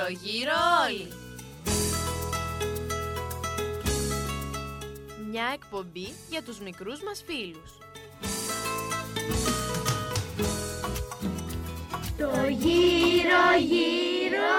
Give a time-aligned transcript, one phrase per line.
[0.00, 0.52] γύρω γύρω
[0.86, 1.12] όλοι.
[5.30, 7.78] Μια εκπομπή για τους μικρούς μας φίλους.
[12.18, 14.50] Το γύρω γύρω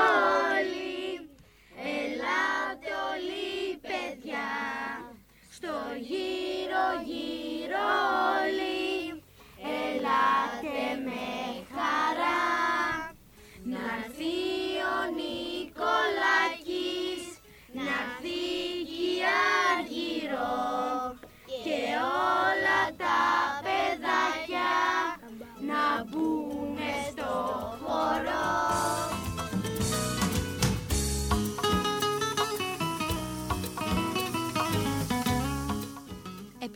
[0.54, 1.30] όλοι,
[1.78, 4.50] ελάτε όλοι παιδιά,
[5.52, 6.41] στο γύρω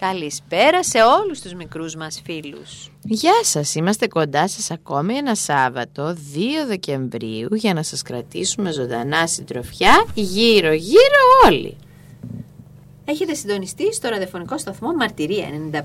[0.00, 2.90] Καλησπέρα σε όλους τους μικρούς μας φίλους.
[3.02, 6.16] Γεια σας, είμαστε κοντά σας ακόμη ένα Σάββατο 2
[6.66, 11.76] Δεκεμβρίου για να σας κρατήσουμε ζωντανά συντροφιά γύρω γύρω όλοι.
[13.04, 15.80] Έχετε συντονιστεί στο ραδιοφωνικό σταθμό Μαρτυρία 95,5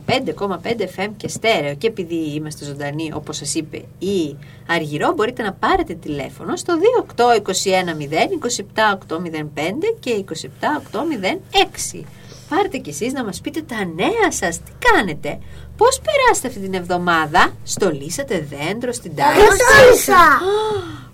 [0.96, 4.36] FM και στέρεο και επειδή είμαστε ζωντανοί όπως σας είπε η
[4.68, 6.74] Αργυρό μπορείτε να πάρετε τηλέφωνο στο
[7.16, 7.36] 28210
[10.00, 10.24] και
[10.92, 11.38] 27805
[12.56, 15.40] Πάρτε κι εσείς να μας πείτε τα νέα σας, τι κάνετε,
[15.78, 20.24] πώς περάσετε αυτή την εβδομάδα, στολίσατε δέντρο στην τάξη; στόλισα.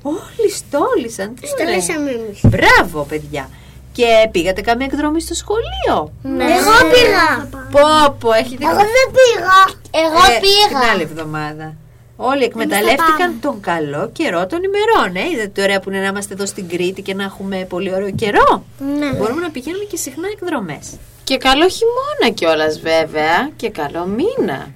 [0.01, 1.81] Όλοι στόλισαν, τι ωραία.
[1.81, 2.39] Στολίσαμε εμείς.
[2.43, 3.49] Μπράβο παιδιά.
[3.91, 6.43] Και πήγατε καμία εκδρομή στο σχολείο; Ναι.
[6.43, 7.49] Εγώ πήγα.
[7.71, 9.57] Πω πω, έχετε Εγώ δεν πήγα.
[10.05, 11.11] Εγώ Ε, Την άλλη πήγα.
[11.11, 11.75] εβδομάδα.
[12.21, 15.15] Όλοι εκμεταλλεύτηκαν τον καλό καιρό των ημερών.
[15.15, 15.29] Ε.
[15.33, 18.11] Είδατε τι ωραία που είναι να είμαστε εδώ στην Κρήτη και να έχουμε πολύ ωραίο
[18.11, 18.63] καιρό.
[18.99, 19.11] Ναι.
[19.13, 20.89] Μπορούμε να πηγαίνουμε και συχνά εκδρομές.
[21.29, 24.71] Και καλό χειμώνα κιόλας βέβαια και καλό μήνα.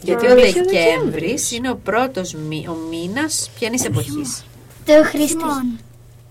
[0.00, 4.44] Γιατί ο Δεκέμβρης είναι ο πρώτος μη, ο μήνας ποιανή εποχής.
[4.84, 5.62] Το Χριστός.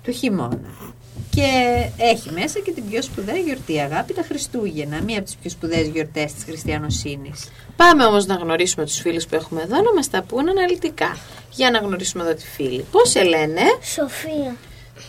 [0.03, 0.93] Του χειμώνα.
[1.29, 1.49] Και
[1.97, 5.01] έχει μέσα και την πιο σπουδαία γιορτή, αγάπη, τα Χριστούγεννα.
[5.01, 7.51] Μία από τις πιο σπουδαίες γιορτές της χριστιανοσύνης.
[7.75, 11.17] Πάμε όμως να γνωρίσουμε τους φίλους που έχουμε εδώ να μας τα πούν αναλυτικά.
[11.51, 12.85] Για να γνωρίσουμε εδώ τη φίλη.
[12.91, 14.55] Πώς σε λένε, Σοφία.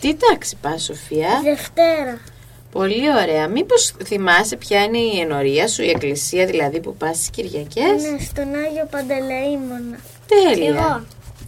[0.01, 2.19] τι τάξη πας Σοφία; Δευτέρα.
[2.71, 3.47] Πολύ ωραία.
[3.47, 8.19] Μήπως θυμάσαι ποια είναι η ενορία σου, η εκκλησία δηλαδή που πας στις Κυριακές; Ναι,
[8.25, 9.99] στον Άγιο Παντελεήμονα.
[10.27, 10.67] Τέλεια.
[10.69, 10.79] εγώ.
[10.87, 11.03] Α,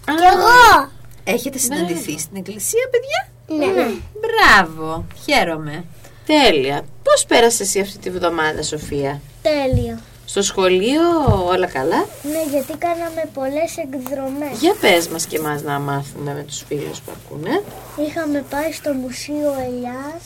[0.06, 0.90] Κι εγώ.
[1.24, 3.28] Έχετε συναντηθεί στην εκκλησία, παιδιά;
[3.74, 3.88] Ναι.
[4.22, 5.84] Μπράβο, χαίρομαι.
[6.26, 6.82] Τέλεια.
[7.04, 10.00] Πώς πέρασες εσύ αυτή τη βδομάδα Σοφία; Τέλειο.
[10.30, 11.02] Στο σχολείο
[11.48, 14.60] όλα καλά; Ναι, γιατί κάναμε πολλές εκδρομές.
[14.60, 17.62] Για πες μας και μας να μάθουμε με τους φίλους που ακούνε.
[18.08, 20.24] Είχαμε πάει στο Μουσείο Ελιάς.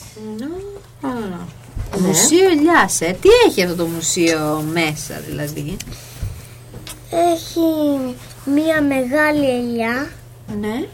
[1.91, 3.17] Το Μουσείο Ελιάς, ε.
[3.21, 5.77] Τι έχει αυτό το μουσείο μέσα, δηλαδή;
[7.09, 7.61] Έχει
[8.45, 10.09] μία μεγάλη ελιά.
[10.59, 10.85] Ναι.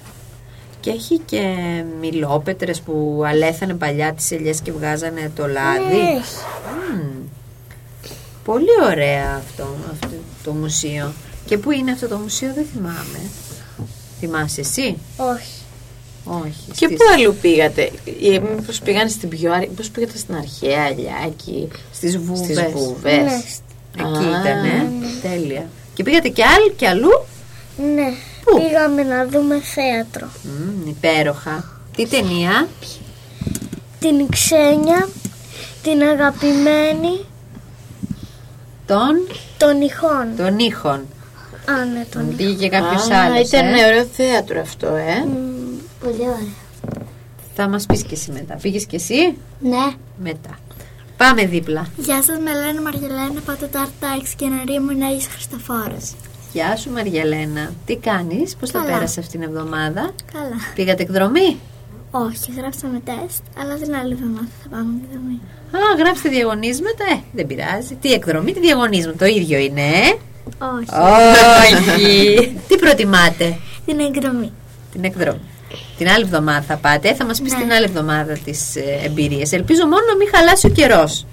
[0.80, 1.56] Και έχει και
[2.00, 5.96] μιλόπετρες που αλέθανε παλιά τις ελιές και βγάζανε το λάδι.
[5.96, 6.36] Ναι, έχει.
[8.49, 8.55] Μμμ.
[8.55, 10.07] Πολύ ωραία αυτό, αυτό
[10.43, 11.13] το μουσείο.
[11.45, 13.19] Και πού είναι αυτό το μουσείο δεν θυμάμαι.
[14.19, 15.51] Θυμάσαι εσύ; Όχι.
[16.23, 16.65] Όχι.
[16.67, 17.91] Και στις- πού αλλού πήγατε,
[18.33, 22.45] ε, μήπως πήγανε στην πιο, αρ- μήπως πήγατε στην αρχαία Ελιάκη, Στις βούβες.
[22.57, 23.15] στις βούβες.
[23.15, 24.03] Ναι.
[24.03, 24.41] Εκεί Α.
[24.41, 24.89] ήταν, ε.
[25.21, 25.69] Τέλεια.
[25.93, 27.25] Και πήγατε και άλλοι και αλλού;
[27.95, 28.11] Ναι.
[28.43, 30.27] Πού; Πήγαμε να δούμε θέατρο.
[30.43, 31.79] Μμμ, υπέροχα.
[31.95, 32.67] Τι ταινία;
[33.99, 35.09] Την Ξένια,
[35.83, 37.25] την αγαπημένη
[38.90, 39.28] Των,
[39.58, 40.28] των ηχών.
[40.38, 41.00] των ήχων.
[41.66, 42.36] Α, ναι, των ηχών.
[42.36, 43.86] Πήγε και κάποιος Α, άλλος, ήταν ε.
[43.86, 45.26] ωραίο θέατρο αυτό, ε.
[45.26, 46.53] Μμ, Πολύ ωραία.
[47.56, 48.56] Θα μας πεις και εσύ μετά.
[48.62, 49.94] Πήγες και εσύ; Ναι.
[50.24, 50.59] Μετά.
[51.18, 51.88] Πάμε δίπλα.
[51.97, 56.16] Γεια σας, με λένε Μαργελένα, πάτε το Αρτάξ και να μου είναι Άγιος Χριστοφόρος.
[56.53, 57.74] Γεια σου Μαριαλένα.
[57.86, 58.91] Τι κάνεις, πώς θα Καλά.
[58.94, 60.56] πέρασε αυτήν την εβδομάδα; Καλά.
[60.76, 61.59] Πήγατε εκδρομή;
[62.12, 65.40] Όχι, γράψαμε τεστ, αλλά την άλλη εβδομάδα θα πάμε εκδρομή.
[65.71, 67.03] Α, γράψτε διαγωνίσματα.
[67.11, 67.95] Ε, δεν πειράζει.
[68.01, 69.17] Τι εκδρομή, τι διαγωνίσματα.
[69.17, 70.17] Το ίδιο είναι, ε.
[70.75, 70.89] Όχι.
[71.73, 72.61] Όχι.
[72.67, 74.51] τι προτιμάτε; Την εκδρομή.
[74.91, 75.41] Την εκδρομή.
[75.97, 77.13] Την άλλη εβδομάδα θα πάτε.
[77.16, 79.51] Θα μας πεις την άλλη εβδομάδα τις ε, εμπειρίες.
[79.51, 81.25] Ελπίζω μόνο να μην χαλάσει ο καιρός.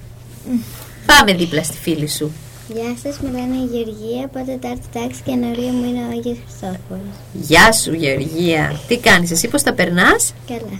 [1.06, 2.32] Πάμε δίπλα στη φίλη σου.
[2.68, 6.38] Γεια σας, με λένε η Γεωργία, από τετάρτη τάξη και ενορία μου είναι ο Άγιος
[6.46, 7.14] Χριστόφορος.
[7.32, 8.80] Γεια σου Γεωργία.
[8.88, 10.78] Τι κάνεις εσύ, πώς τα περνάς; Καλά.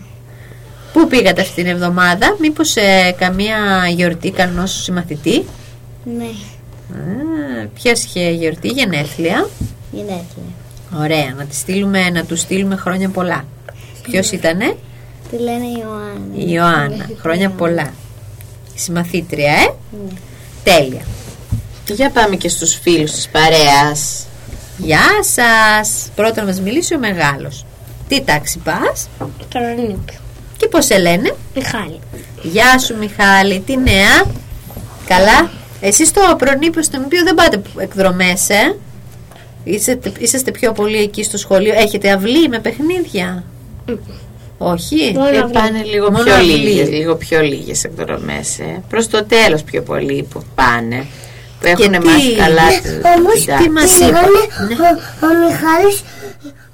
[0.97, 3.57] Πού πήγατε αυτή την εβδομάδα, μήπως ε, καμία
[3.95, 5.45] γιορτή κανονός σου συμμαθητή;
[6.17, 9.49] Ναι, Α, ποιος είχε γιορτή, γενέθλια.
[9.93, 10.23] γενέθλια.
[10.99, 13.45] Ωραία, να, τη στείλουμε, να του στείλουμε χρόνια πολλά.
[14.03, 14.77] Ποιος ήτανε,
[15.31, 16.35] Τη λένε Ιωάννα.
[16.37, 17.07] η Ιωάννα.
[17.21, 17.91] Χρόνια πολλά.
[18.75, 19.75] Η Συμμαθήτρια, ε.
[19.91, 20.13] Ναι.
[20.65, 21.03] Τέλεια.
[21.95, 24.27] Για πάμε και στους φίλους της παρέας.
[24.79, 26.09] Γεια σας.
[26.15, 27.65] Πρώτα να μας μιλήσει ο μεγάλος.
[28.09, 29.09] Τι τάξη πας;
[29.49, 30.17] Καρολίνικη.
[30.77, 31.99] Και πώς σε λένε; Μιχάλη.
[32.43, 34.25] Γεια σου Μιχάλη, τι νέα;
[35.07, 35.51] Καλά;
[35.81, 38.77] Εσείς στο προνήπιο στο Μηπείο δεν πάτε εκδρομές, ε;
[39.65, 41.75] Είσαστε, είσαστε πιο πολύ εκεί στο σχολείο.
[41.75, 43.45] Έχετε αυλή με παιχνίδια;
[44.59, 45.13] Όχι.
[45.33, 46.53] Και πάνε λίγο Μόνο πιο αυλή.
[46.53, 48.59] λίγες, λίγο πιο λίγες εκδρομές.
[48.59, 48.83] Ε.
[48.89, 51.07] Προς το τέλος πιο πολύ που πάνε.
[51.61, 54.21] Που έχουν τι- μάθει καλά τις Όμως τις τι μας πήγανε, είπα;
[54.69, 54.75] Ναι.
[54.75, 56.01] ο, ο, Μιχάλης,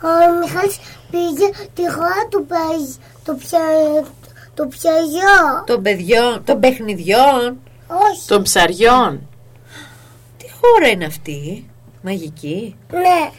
[0.09, 0.11] ο
[0.45, 0.77] Μιχάλης
[1.11, 3.61] πήγε τη χώρα του, παι- του, πια,
[4.55, 5.65] του πιαγιό.
[5.67, 7.59] Των παιδιών, των παιχνιδιών.
[7.87, 8.27] Όχι.
[8.27, 9.29] Των ψαριών.
[10.39, 11.71] Τι χώρα είναι αυτή,
[12.03, 13.31] μαγική; Ναι.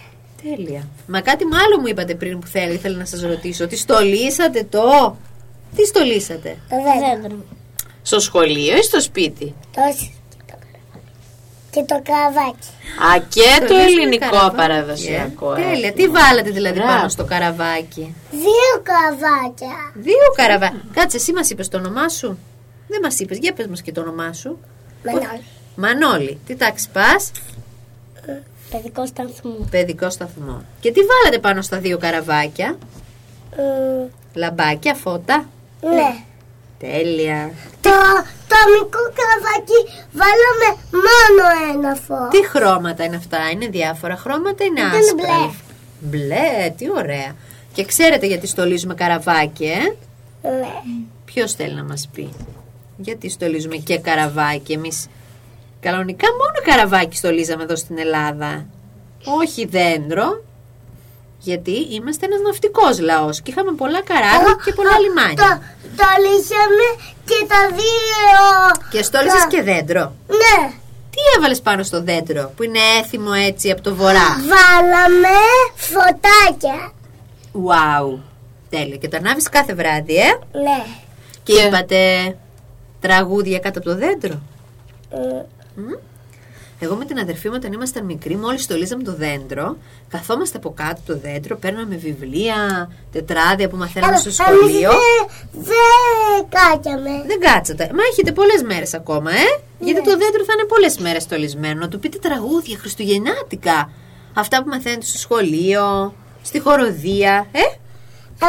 [0.43, 0.87] Τέλεια.
[1.07, 3.67] Μα κάτι άλλο μου είπατε πριν που θέλει, ήθελα να σας ρωτήσω.
[3.67, 5.17] Τι στολίσατε το;
[5.75, 7.37] Τι στολίσατε; Το δέντρο.
[8.01, 9.81] Στο σχολείο ή στο σπίτι; Το,
[11.73, 12.69] και το καραβάκι.
[13.07, 15.51] Α, και το Στολίσατε ελληνικό καραβάκι, παραδοσιακό.
[15.51, 15.55] ε.
[15.55, 15.87] Τέλεια.
[15.87, 15.91] έχουμε.
[15.91, 16.93] Τι βάλατε δηλαδή Μπράβο.
[16.95, 19.75] πάνω στο καραβάκι; Δύο καραβάκια.
[19.93, 20.81] Δύο καραβάκια.
[20.93, 22.37] Κάτσε, εσύ μας είπες το όνομά σου.
[22.87, 23.37] Δεν μας είπες.
[23.37, 24.59] Για πες μας και το όνομά σου.
[25.05, 25.43] Μανώλη.
[25.75, 26.39] Μανώλη.
[26.45, 27.31] Τι τάξη πας;
[28.71, 29.67] Παιδικό σταθμό.
[29.69, 30.63] Παιδικό σταθμό.
[30.79, 32.77] Και τι βάλατε πάνω στα δύο καραβάκια;
[33.57, 33.61] Ε,
[34.33, 35.45] Λαμπάκια, φώτα;
[35.81, 36.23] ναι.
[36.91, 37.51] Τέλεια.
[37.81, 37.89] Το,
[38.47, 39.79] το μικρό καραβάκι
[40.11, 40.67] βάλαμε
[41.05, 42.27] μόνο ένα φω.
[42.27, 45.53] Τι χρώματα είναι αυτά, είναι διάφορα χρώματα, είναι Ήταν άσπρα;
[45.99, 46.25] μπλε.
[46.25, 47.35] Μπλε, τι ωραία.
[47.73, 49.77] Και ξέρετε γιατί στολίζουμε καραβάκι, ε;
[50.49, 50.67] Ναι.
[51.25, 52.29] Ποιος θέλει να μας πει;
[52.97, 55.07] Γιατί στολίζουμε και καραβάκι εμείς;
[55.79, 58.65] Κανονικά μόνο καραβάκι στολίζαμε εδώ στην Ελλάδα.
[59.41, 60.43] Όχι δέντρο.
[61.43, 65.61] Γιατί είμαστε ένας ναυτικός λαός και είχαμε πολλά καράβια και πολλά Το, λιμάνια.
[65.99, 66.87] το λύσαμε
[67.25, 68.41] και τα δύο.
[68.89, 70.13] Και στόλισες κα- και δέντρο.
[70.27, 70.71] Ναι.
[71.09, 75.35] Τι έβαλες πάνω στο δέντρο που είναι έθιμο έτσι από το βορρά; Βάλαμε
[75.75, 76.91] φωτάκια.
[77.53, 78.19] Wow.
[78.69, 78.95] Τέλεια.
[78.97, 80.85] Και το ανάβεις κάθε βράδυ, ε; Ναι.
[81.43, 82.35] Και Και- είπατε
[83.01, 84.41] τραγούδια κάτω από το δέντρο.
[85.09, 85.17] Ε,
[85.75, 85.91] Μμ.
[86.83, 89.77] Εγώ με την αδερφή μου όταν ήμασταν μικροί, μόλις στολίζαμε το δέντρο,
[90.09, 94.91] καθόμαστε από κάτω το δέντρο, παίρναμε βιβλία, τετράδια που μαθαίναμε στο εμείς σχολείο.
[95.51, 95.71] Δεν
[96.33, 97.23] δεν κάκιαμε.
[97.27, 97.89] Δεν κάτσατε.
[97.93, 99.61] Μα έχετε πολλές μέρες ακόμα, ε!
[99.79, 101.79] Γιατί το δέντρο θα είναι πολλές μέρες στολισμένο.
[101.79, 103.89] Να του πείτε τραγούδια χριστουγεννιάτικα.
[104.33, 107.61] Αυτά που μαθαίνετε στο σχολείο, στη χοροδία, ε!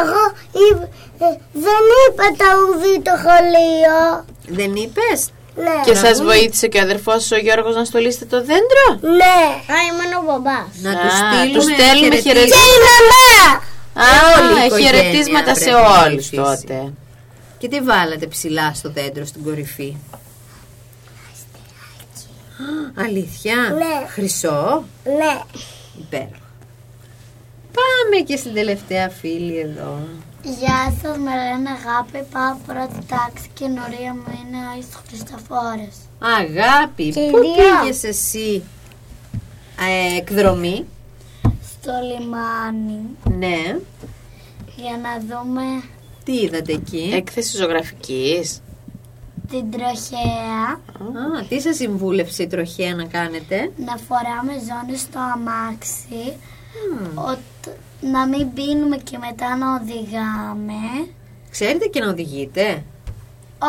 [0.01, 0.91] Εγώ είπ-
[1.21, 4.25] ε, δεν είπα τα ουδή το σχολείο.
[4.47, 5.81] Δεν είπες; Ναι.
[5.85, 9.39] Και σας βοήθησε και ο αδερφός σου ο Γιώργος να στολίσετε το δέντρο; Ναι.
[9.73, 10.67] Α, ήμουν ο μπαμπάς.
[10.81, 12.27] Να Α, τους στείλουμε, τους στέλνουμε χαιρετίσματα.
[12.27, 13.61] χαιρετίσματα.
[13.93, 14.49] Και η μαμά.
[14.49, 16.65] όλη η Α, οικογένεια χαιρετίσματα σε πρέπει να όλους βοηθήσει.
[16.67, 16.93] τότε.
[17.57, 19.95] Και τι βάλατε ψηλά στο δέντρο στην κορυφή;
[22.65, 24.07] Α, Αλήθεια; Ναι.
[24.07, 25.33] Χρυσό; Ναι.
[25.99, 26.43] Υπέροχα.
[27.77, 29.99] Πάμε και στην τελευταία φίλη εδώ.
[30.59, 34.85] Γεια σας, με λένε Αγάπη, πάω πρώτη τάξη και η νορία μου είναι ο Άγιος
[35.07, 35.95] Χριστοφόρος.
[36.19, 37.53] Αγάπη, Και οι πού δύο.
[37.81, 38.63] πήγες εσύ
[40.13, 40.85] ε, εκδρομή;
[41.71, 42.99] Στο λιμάνι
[43.37, 43.77] Ναι.
[44.75, 45.63] για να δούμε
[46.23, 48.61] Τι είδατε εκεί; Έκθεση ζωγραφικής.
[49.49, 50.63] την τροχέα,
[51.41, 56.33] Α, τι σας συμβούλευσε η τροχέα να κάνετε; να φοράμε ζώνες στο αμάξι,
[57.15, 57.39] ότι
[58.11, 60.79] να μην πίνουμε και μετά να οδηγάμε.
[61.51, 62.83] Ξέρετε και να οδηγείτε.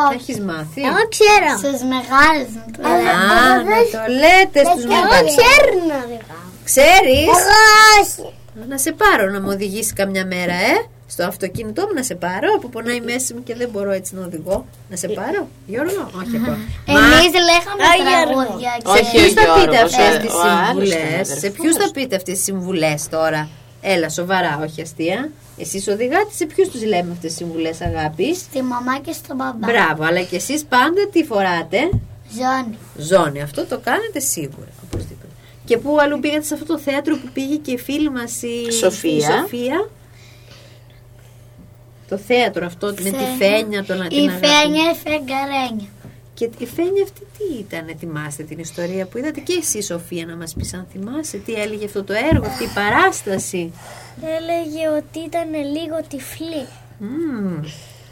[0.05, 1.49] Όχι, Έχεις μάθει; Εγώ ξέρω.
[1.63, 3.69] στις μεγάλες μου το Α, λένε.
[3.69, 5.35] να το λέτε στους Εγώ μεγάλους.
[5.39, 6.45] ξέρω να οδηγάω.
[6.69, 7.37] Ξέρεις; Εγώ
[8.01, 8.33] όχι.
[8.71, 10.75] Να σε πάρω να μου οδηγήσει καμιά μέρα, ε.
[11.09, 14.15] Στο αυτοκίνητό μου να σε πάρω, που πονάει η μέση μου και δεν μπορώ έτσι
[14.15, 14.65] να οδηγώ.
[14.89, 16.57] Να σε πάρω, Γιώργο, όχι ακόμα.
[16.93, 18.43] Εμείς λέγαμε Α, Γιώργο.
[18.43, 21.15] τραγούδια Σε Όχι, και ποιους ο θα πείτε Γιώργος, αυτές ο- τις ο άλλος συμβουλές,
[21.15, 21.91] τον σε αδερφός ποιους θα μας.
[21.91, 23.41] πείτε αυτές τις συμβουλές τώρα;
[23.89, 25.29] Έλα, σοβαρά, όχι αστεία.
[25.57, 29.67] Εσείς οδηγάτε, σε ποιους τους λέμε αυτές τις συμβουλές, αγάπης; στη μαμά και στον μπαμπά.
[29.67, 31.77] Μπράβο, αλλά και εσείς πάντα τι φοράτε;
[32.31, 32.77] Ζώνη.
[32.97, 34.67] Ζώνη, αυτό το κάνετε σίγουρα.
[34.85, 35.31] Οπωσδήποτε.
[35.65, 38.71] Και πού αλλού πήγατε σε αυτό το θέατρο που πήγε και η φίλη μας η
[38.71, 39.11] Σοφία.
[39.17, 39.89] η Σοφία;
[42.09, 43.27] Το θέατρο αυτό με τη Φένια.
[43.39, 44.45] φένια, τον Η την αγάπη.
[44.47, 45.87] φένια, η φεγγαρένια.
[46.37, 50.35] Και η φένια αυτή τι ήταν, θυμάστε την ιστορία που είδατε; Και εσύ Σοφία να
[50.35, 53.73] μας πεις αν θυμάσαι τι έλεγε αυτό το έργο, αυτή η παράσταση;
[54.37, 56.67] Έλεγε ότι ήταν λίγο τυφλή.
[56.97, 57.63] Μμμ,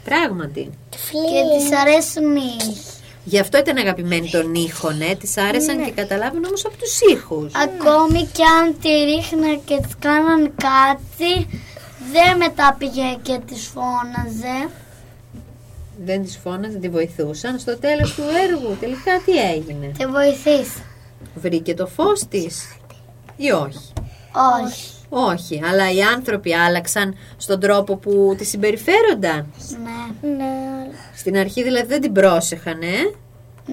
[0.04, 0.70] πράγματι.
[0.90, 2.80] Και της αρέσουν οι ήχοι.
[3.24, 5.14] Γι' αυτό ήταν αγαπημένη των ήχων, ε.
[5.14, 7.52] Της άρεσαν και καταλάβουν όμως από τους ήχους.
[7.54, 11.60] Ακόμη κι αν τη ρίχνα και της κάναν κάτι,
[12.12, 14.68] δεν μετά πήγε και της φώναζε.
[16.04, 17.58] Δεν τις φώναζαν, τη βοηθούσαν.
[17.58, 20.82] Στο τέλος του έργου τελικά τι έγινε; Τη βοηθήσει.
[21.34, 22.76] Βρήκε το φως της
[23.36, 23.92] ή όχι;
[24.64, 24.90] Όχι.
[25.08, 29.46] Όχι, αλλά οι άνθρωποι άλλαξαν στον τρόπο που τη συμπεριφέρονταν;
[30.22, 32.86] Ναι, Ναι, Στην αρχή δηλαδή δεν την πρόσεχαν, ε;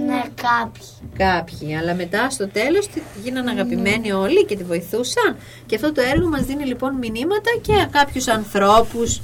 [0.05, 0.87] ναι, κάποιοι.
[1.17, 5.35] Κάποιοι, αλλά μετά στο τέλος τη- γίνανε αγαπημένοι όλοι και τη βοηθούσαν.
[5.65, 9.21] Και αυτό το έργο μας δίνει λοιπόν μηνύματα και για κάποιους ανθρώπους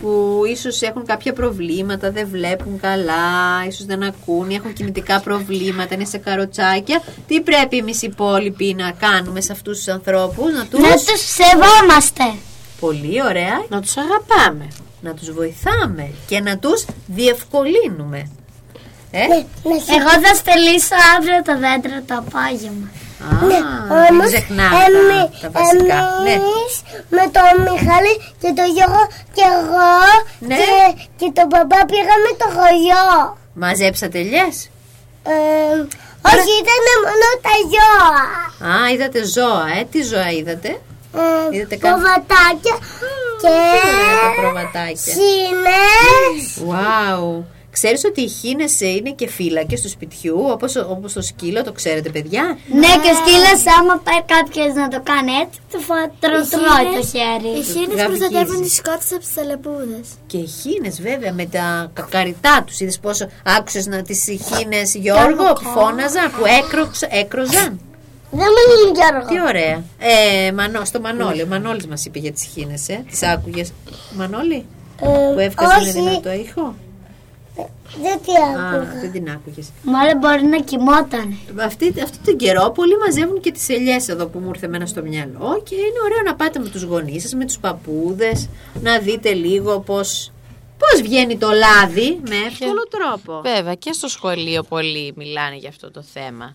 [0.00, 5.94] που ίσως έχουν κάποια προβλήματα, δεν βλέπουν καλά, ίσως δεν ακούν, ή έχουν κινητικά προβλήματα,
[5.94, 7.02] είναι σε καροτσάκια.
[7.26, 10.80] Τι πρέπει εμείς οι υπόλοιποι να κάνουμε σε αυτούς τους ανθρώπους, να τους...
[10.80, 12.24] Να τους σεβόμαστε.
[12.80, 14.68] Πολύ ωραία, Να τους αγαπάμε.
[15.00, 18.30] να τους βοηθάμε και να τους διευκολύνουμε.
[19.10, 19.34] Ε; Ναι,
[19.74, 22.88] να σε- Εγώ θα στελίσω αύριο τα δέντρα το απόγευμα.
[23.24, 23.62] Α, μην
[24.10, 25.98] Όμως, ξεχνάμε εμεί- τα, τα βασικά.
[26.24, 26.32] Ναι.
[26.38, 26.72] εμείς
[27.16, 29.02] με τον Μιχάλη και τον Γιώργο
[29.36, 29.90] και εγώ
[30.48, 30.56] Ναι.
[30.58, 30.72] και,
[31.18, 33.06] και τον παπά πήγαμε το χωριό.
[33.62, 34.56] Μαζέψατε ελιές;
[35.32, 35.76] Ε,
[36.32, 38.22] όχι, ήταν μόνο τα ζώα.
[38.72, 39.80] Α, είδατε ζώα, ε.
[39.92, 40.70] Τι ζώα είδατε;
[41.20, 42.74] Ε, Είδατε κάτι- Κοβατάκια
[43.40, 45.12] και Ωραία τα προβατάκια.
[45.16, 46.42] χίνες.
[46.70, 47.24] Wow.
[47.78, 51.72] Ξέρεις ότι οι χήνες ε, είναι και φύλακες του σπιτιού, όπως, όπως το σκύλο, το
[51.72, 56.48] ξέρετε παιδιά; Ναι, και σκύλος άμα πάει κάποιος να το κάνει έτσι, του φα- τρο-
[56.50, 57.62] τρώει το Οι χέρι.
[57.64, 58.06] χήνες Γαβγίζει.
[58.18, 60.06] προστατεύουν τις σκότες από τις ταλαιπούδες.
[60.26, 62.80] Και οι χήνες βέβαια με τα κακαριτά τους.
[62.80, 67.80] Είδες πόσο άκουσες να τις χήνες Γιώργο που φώναζαν, που έκροξ, έκροζαν.
[68.30, 69.28] Δεν μου είναι Γιώργο.
[69.28, 69.82] Τι ωραία.
[69.98, 71.42] Ε, Μανώ, στο Μανώλη.
[71.42, 73.04] Ο Μανώλης μας είπε για τις χήνες, ε.
[73.10, 73.72] Τις άκουγες.
[74.16, 74.64] Μανώλη,
[75.02, 76.74] Ε, που έβγαζε όχι, δυνατό ήχο.
[78.02, 79.00] Δεν τη Α, άκουγα.
[79.00, 79.70] δεν την άκουγες.
[79.82, 81.38] Μάλλον μπορεί να κοιμόταν.
[81.60, 85.02] Αυτή, αυτή τον καιρό πολλοί μαζεύουν και τις ελιές εδώ που μου ήρθε εμένα στο
[85.02, 88.48] μυαλό και είναι ωραίο να πάτε με τους γονείς σας, με τους παππούδες,
[88.82, 90.32] να δείτε λίγο πώς,
[90.78, 93.40] πώς βγαίνει το λάδι με εύκολο τρόπο.
[93.40, 96.54] Βέβαια και στο σχολείο πολλοί μιλάνε για αυτό το θέμα.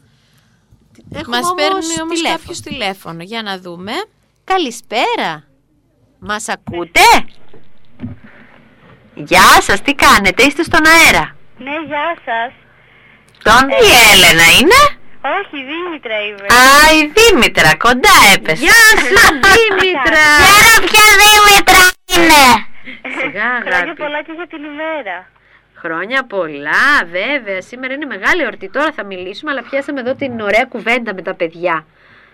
[1.14, 2.38] Έχουμε Μας όμως παίρνει όμως τηλέφωνο.
[2.38, 3.24] κάποιος τηλέφωνο.
[3.24, 3.92] Για να δούμε.
[4.44, 5.44] Καλησπέρα.
[6.20, 7.00] Μας ακούτε;
[9.14, 12.52] Γεια σας, τι κάνετε, είστε στον αέρα; Ναι, γεια σας.
[13.48, 14.80] Τον η Έλενα είναι;
[15.38, 16.48] Όχι, Δήμητρα είμαι.
[16.60, 16.64] Α,
[17.00, 18.64] η Δήμητρα, κοντά έπεσε.
[18.66, 19.16] Γεια σου
[19.54, 20.26] Δήμητρα.
[20.44, 21.84] Ξέρω ποια Δήμητρα
[22.16, 22.44] είναι;
[23.20, 24.02] Σιγά Χρόνια αγάπη.
[24.04, 25.18] πολλά και για την ημέρα.
[25.84, 26.86] Χρόνια πολλά,
[27.18, 27.62] βέβαια.
[27.62, 28.70] Σήμερα είναι μεγάλη εορτή.
[28.70, 31.86] Τώρα θα μιλήσουμε, αλλά πιάσαμε εδώ την ωραία κουβέντα με τα παιδιά.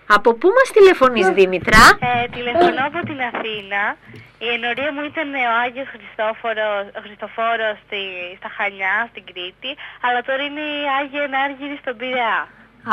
[0.06, 3.96] Από πού μας τηλεφωνείς Δήμητρα; Ε, τηλεφωνώ από την Αθήνα.
[4.44, 8.00] Η ενορία μου ήταν ο Άγιος Χριστόφορος, ο Χριστοφόρος στη,
[8.38, 9.70] στα Χανιά, στην Κρήτη,
[10.06, 12.38] αλλά τώρα είναι η Άγια Ενάργυρη στον Πειραιά.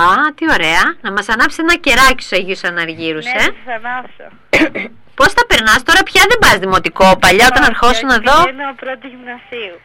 [0.06, 0.84] Α, τι ωραία.
[1.06, 3.46] Να μας ανάψει ένα κεράκι στους Αγίους Αναργύρους, Ναι, ε.
[3.46, 4.26] θα σας ανάψω.
[5.20, 7.08] Πώς θα περνάς τώρα, πια δεν πας δημοτικό.
[7.24, 9.76] Παλιά όταν Όχι, αρχόσουν όχι, εδώ; Πηγαίνω πρώτη γυμνασίου.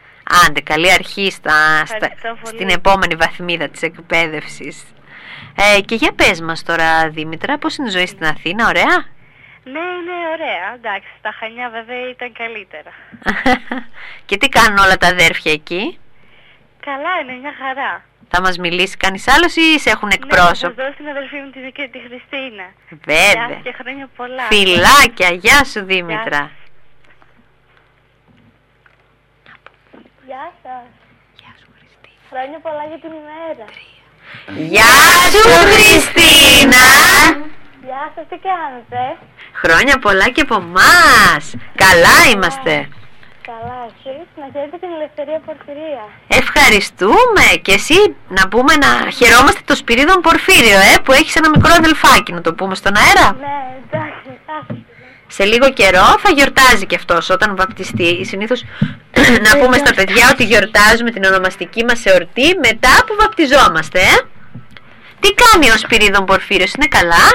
[0.45, 2.55] Άντε, καλή αρχή στα, στα- Ευχαριστώ πολύ.
[2.55, 4.75] στην επόμενη βαθμίδα της εκπαίδευσης.
[5.77, 9.05] Ε, και για πες μας τώρα, Δήμητρα, πώς είναι η ζωή στην Αθήνα, ωραία;
[9.63, 10.73] Ναι, είναι ωραία.
[10.75, 12.91] Εντάξει, στα Χανιά βέβαια ήταν καλύτερα.
[14.27, 15.99] και τι κάνουν όλα τα αδέρφια εκεί;
[16.85, 18.03] Καλά είναι, μια χαρά.
[18.29, 21.35] Θα μας μιλήσει κανείς άλλος ή σε έχουν Ναι, θα εκπρόσωπο; σας δώσω την αδερφή
[21.35, 22.65] μου τη, και τη Χριστίνα.
[22.89, 23.47] Γεια Βέβαια.
[23.49, 24.43] σας και χρόνια πολλά.
[24.43, 26.51] Φιλάκια, γεια σου Δήμητρα.
[30.25, 30.85] Γεια σας.
[32.29, 33.65] Χρόνια πολλά για την ημέρα.
[34.69, 34.91] Γεια
[35.31, 36.85] σου Χριστίνα.
[37.87, 39.01] Γεια σας, τι κάνετε;
[39.61, 41.43] Χρόνια πολλά και από εμάς.
[41.83, 42.73] Καλά είμαστε.
[43.51, 46.03] Καλά, εσείς να χαίρετε την ελευθερία πορφυρία.
[46.41, 47.99] Ευχαριστούμε και εσύ
[48.37, 52.53] να πούμε να χαιρόμαστε το Σπυρίδων Πορφύριο ε, που έχεις ένα μικρό αδελφάκι να το
[52.53, 53.27] πούμε στον αέρα.
[53.45, 54.85] Ναι, εντάξει, εντάξει.
[55.27, 58.25] Σε λίγο καιρό θα γιορτάζει και αυτός όταν βαπτιστεί.
[58.25, 58.63] Συνήθως
[59.47, 63.99] να πούμε στα παιδιά ότι γιορτάζουμε την ονομαστική μας εορτή μετά που βαπτιζόμαστε.
[63.99, 64.15] Ε;
[65.19, 67.25] Τι κάνει ο Σπυρίδων Πορφύριος, είναι καλά;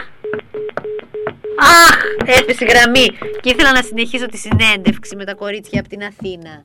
[1.61, 1.97] Αχ,
[2.39, 3.07] έπεσε η γραμμή
[3.41, 6.63] και ήθελα να συνεχίσω τη συνέντευξη με τα κορίτσια από την Αθήνα.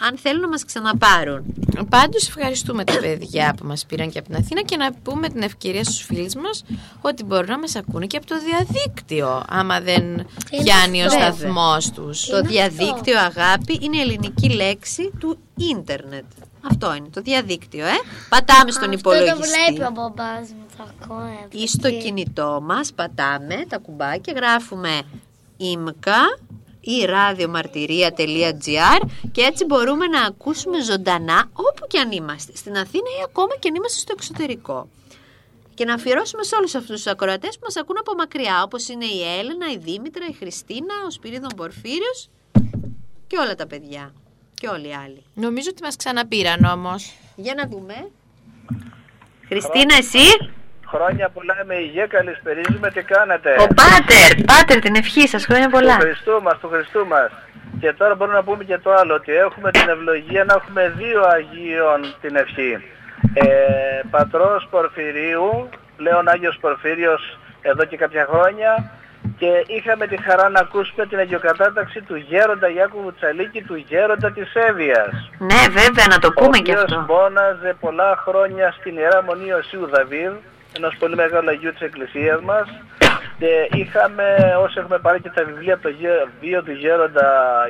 [0.00, 1.54] αν θέλουν να μας ξαναπάρουν.
[1.88, 5.42] Πάντως ευχαριστούμε τα παιδιά που μας πήραν και από την Αθήνα και να πούμε την
[5.42, 6.64] ευκαιρία στους φίλους μας
[7.00, 11.18] ότι μπορούν να μας ακούνε και από το διαδίκτυο άμα δεν πιάνει ο αυτό.
[11.18, 12.26] σταθμός τους.
[12.26, 16.24] Το διαδίκτυο αγάπη είναι η ελληνική λέξη του ίντερνετ.
[16.70, 17.94] Αυτό είναι το διαδίκτυο, ε.
[18.28, 19.48] Πατάμε στον Αυτό το υπολογιστή.
[19.66, 20.65] βλέπει ο μπαμπάς μου, θα ακούω.
[21.50, 25.02] Ή στο κινητό μας πατάμε τα κουμπάκια, γράφουμε
[25.56, 26.38] ΙΜΚΑ
[26.80, 33.22] ή radiomαρτυρία.gr και έτσι μπορούμε να ακούσουμε ζωντανά όπου και αν είμαστε, στην Αθήνα ή
[33.24, 34.88] ακόμα και αν είμαστε στο εξωτερικό.
[35.74, 39.04] Και να αφιερώσουμε σε όλους αυτούς τους ακροατές που μας ακούν από μακριά, όπως είναι
[39.04, 42.28] η Έλενα, η Δήμητρα, η Χριστίνα, ο Σπυρίδων Πορφύριος
[43.26, 44.12] και όλα τα παιδιά
[44.54, 45.22] και όλοι οι άλλοι.
[45.34, 47.14] Νομίζω ότι μας ξαναπήραν όμως.
[47.36, 48.10] Για να δούμε.
[49.48, 50.50] Χριστίνα, εσύ;
[50.96, 55.96] Χρόνια πολλά με υγεία, καλησπερίζουμε, τι κάνετε; Ο Πάτερ, Πάτερ την ευχή σας, χρόνια πολλά.
[55.96, 57.30] Του Χριστού μας, του Χριστού μας.
[57.80, 61.22] Και τώρα μπορούμε να πούμε και το άλλο, ότι έχουμε την ευλογία να έχουμε δύο
[61.22, 62.72] Αγίων την ευχή.
[63.34, 63.46] Ε,
[64.10, 68.90] πατρός Πορφυρίου, πλέον Άγιος Πορφύριος εδώ και κάποια χρόνια
[69.38, 74.54] και είχαμε τη χαρά να ακούσουμε την αγιοκατάταξη του γέροντα Ιάκωβου Τσαλίκη, του γέροντα της
[74.54, 75.30] Εύβοιας.
[75.38, 77.14] Ναι, βέβαια, να το πούμε ο και οποίος αυτό.
[77.14, 80.32] μόναζε πολλά χρόνια στην Ιερά Μονή Οσίου Δαβίδ,
[80.76, 82.66] ενός πολύ μεγάλου Αγίου της Εκκλησίας μας
[83.38, 84.24] και είχαμε,
[84.64, 87.28] όσοι έχουμε πάρει και τα βιβλία από το γε- βίο του Γέροντα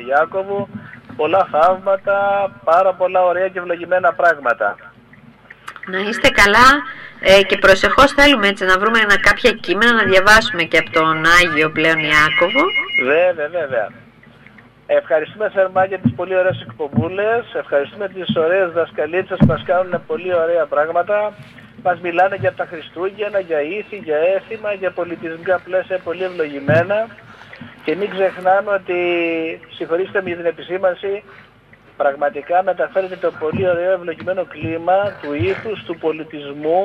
[0.08, 0.68] Ιάκωβου,
[1.16, 2.16] πολλά θαύματα,
[2.64, 4.76] πάρα πολλά ωραία και ευλογημένα πράγματα.
[5.86, 6.68] Να είστε καλά
[7.20, 11.25] ε, και προσεχώς θέλουμε έτσι να βρούμε ένα, κάποια κείμενα να διαβάσουμε και από τον
[11.40, 12.64] Άγιο πλέον Ιάκωβο.
[13.04, 13.88] Βέβαια, βέβαια.
[14.86, 20.34] Ευχαριστούμε θερμά για τις πολύ ωραίες εκπομπούλες, ευχαριστούμε τις ωραίες δασκαλίτσες που μας κάνουν πολύ
[20.34, 21.32] ωραία πράγματα.
[21.83, 27.06] Μας μιλάνε για τα Χριστούγεννα, για ήθη, για έθιμα, για πολιτισμικά πλαίσια πολύ ευλογημένα.
[27.85, 28.99] Και μην ξεχνάμε ότι,
[29.76, 31.23] συγχωρήστε με για την επισήμανση,
[31.96, 36.82] πραγματικά μεταφέρεται το πολύ ωραίο ευλογημένο κλίμα του ήθους, του πολιτισμού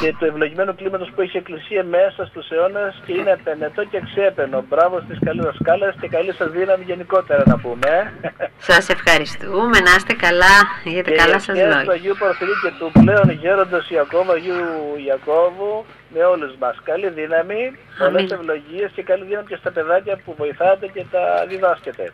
[0.00, 4.00] και του ευλογημένου κλίματος που έχει η Εκκλησία μέσα στους αιώνες και είναι πενετό και
[4.08, 4.64] ξέπαινο.
[4.68, 8.12] Μπράβο στις καλές δασκάλες και καλή σας δύναμη γενικότερα να πούμε.
[8.58, 10.54] Σας ευχαριστούμε, να είστε καλά
[10.84, 11.92] για τα Και καλά οι σας ευχές του λόγια.
[11.92, 14.64] Αγίου Πορφυρίου και του πλέον γέροντος Ιακώβου, Αγίου
[15.06, 16.76] Ιακώβου, με όλους μας.
[16.84, 17.62] Καλή δύναμη,
[17.98, 18.32] πολλές Αμήν.
[18.32, 22.12] ευλογίες και καλή δύναμη και στα παιδάκια που βοηθάτε και τα διδάσκετε.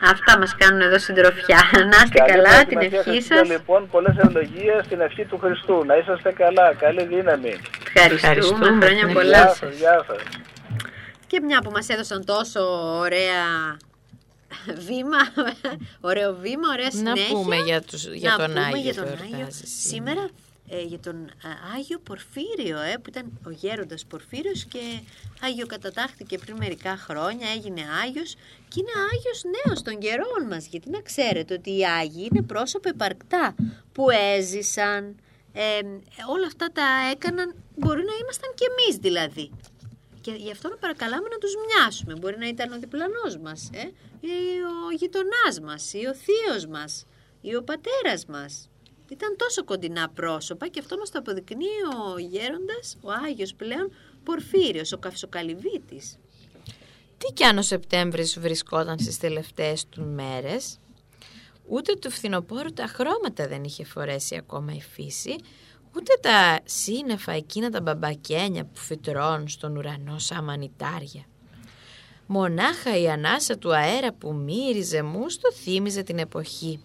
[0.00, 1.60] Αυτά μας κάνουν εδώ συντροφιά.
[1.92, 3.48] Να είστε Καλή καλά, την προετοιμασία ευχή σας σας.
[3.48, 5.84] Λοιπόν, πολλές ευλογίες στην ευχή του Χριστού.
[5.84, 6.74] Να είσαστε καλά.
[6.74, 7.60] Καλή δύναμη.
[7.94, 9.38] Ευχαριστούμε, Ευχαριστούμε, χρόνια την πολλά.
[9.38, 10.22] Γεια σας, γεια σας.
[11.26, 12.60] Και μια που μας έδωσαν τόσο
[12.98, 13.76] ωραία
[14.86, 15.18] βήμα,
[16.10, 17.26] ωραίο βήμα, ωραία Να συνέχεια.
[17.36, 19.36] πούμε για, τους, για να τον πούμε Άγιο για τον που Άγιο.
[19.38, 20.30] εορτάζει Σήμερα ε,
[20.80, 25.00] για τον ε, Άγιο Πορφύριο, ε, που ήταν ο γέροντας Πορφύριος και
[25.40, 28.34] Άγιο κατατάχθηκε πριν μερικά χρόνια, έγινε Άγιος
[28.68, 32.88] και είναι Άγιος νέος των καιρών μας, γιατί να ξέρετε ότι οι Άγιοι είναι πρόσωπα
[32.88, 33.54] επαρκτά
[33.92, 35.16] που έζησαν,
[35.52, 35.78] ε,
[36.30, 39.50] όλα αυτά τα έκαναν, μπορεί να ήμασταν κι εμείς δηλαδή.
[40.20, 42.14] Και γι' αυτό να παρακαλάμε να τους μοιάσουμε.
[42.14, 43.82] Μπορεί να ήταν ο διπλανός μας, ε,
[44.20, 44.30] ή
[44.86, 47.06] ο γειτονάς μας, ή ο θείος μας,
[47.40, 48.70] ή ο πατέρας μας.
[49.12, 51.66] Ήταν τόσο κοντινά πρόσωπα και αυτό μας το αποδεικνύει
[52.14, 53.92] ο γέροντας, ο Άγιος πλέον,
[54.24, 56.18] Πορφύριος, ο Καυσοκαλυβίτης.
[57.18, 60.78] Τι κι αν ο Σεπτέμβρης βρισκόταν στις τελευταίες του μέρες,
[61.68, 65.36] ούτε του φθινοπόρου τα χρώματα δεν είχε φορέσει ακόμα η φύση,
[65.96, 71.24] ούτε τα σύννεφα εκείνα τα μπαμπακένια που φυτρώνουν στον ουρανό σαν μανιτάρια.
[72.26, 76.84] Μονάχα η ανάσα του αέρα που μύριζε μουστο θύμιζε την εποχή.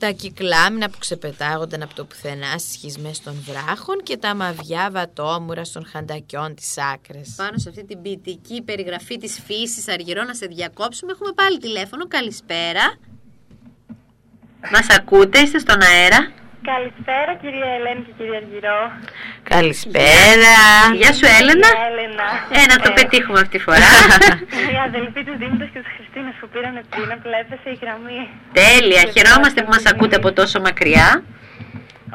[0.00, 5.62] Τα κυκλάμινα που ξεπετάγονταν από το πουθενά στις σχισμές των βράχων και τα μαβιά βατόμουρα
[5.72, 7.34] των χαντακιών της άκρες.
[7.36, 12.06] Πάνω σε αυτή την ποιητική περιγραφή της φύσης, Αργυρό, να σε διακόψουμε, έχουμε πάλι τηλέφωνο.
[12.06, 12.98] Καλησπέρα.
[14.72, 18.80] Μας ακούτε, είστε στον αέρα; Καλησπέρα κυρία Ελένη και κυρία Αργυρό.
[19.54, 20.56] Καλησπέρα.
[21.00, 21.68] Γεια σου Έλενα.
[21.70, 22.26] Κυρία Έλενα.
[22.58, 23.90] Ε, να το πετύχουμε αυτή τη φορά.
[24.74, 28.20] Η αδελφή του Δήμητος και της Χριστίνας που πήραν πριν, απλά έπεσε η γραμμή.
[28.62, 29.02] Τέλεια.
[29.14, 31.08] Χαιρόμαστε που μας ακούτε από τόσο μακριά.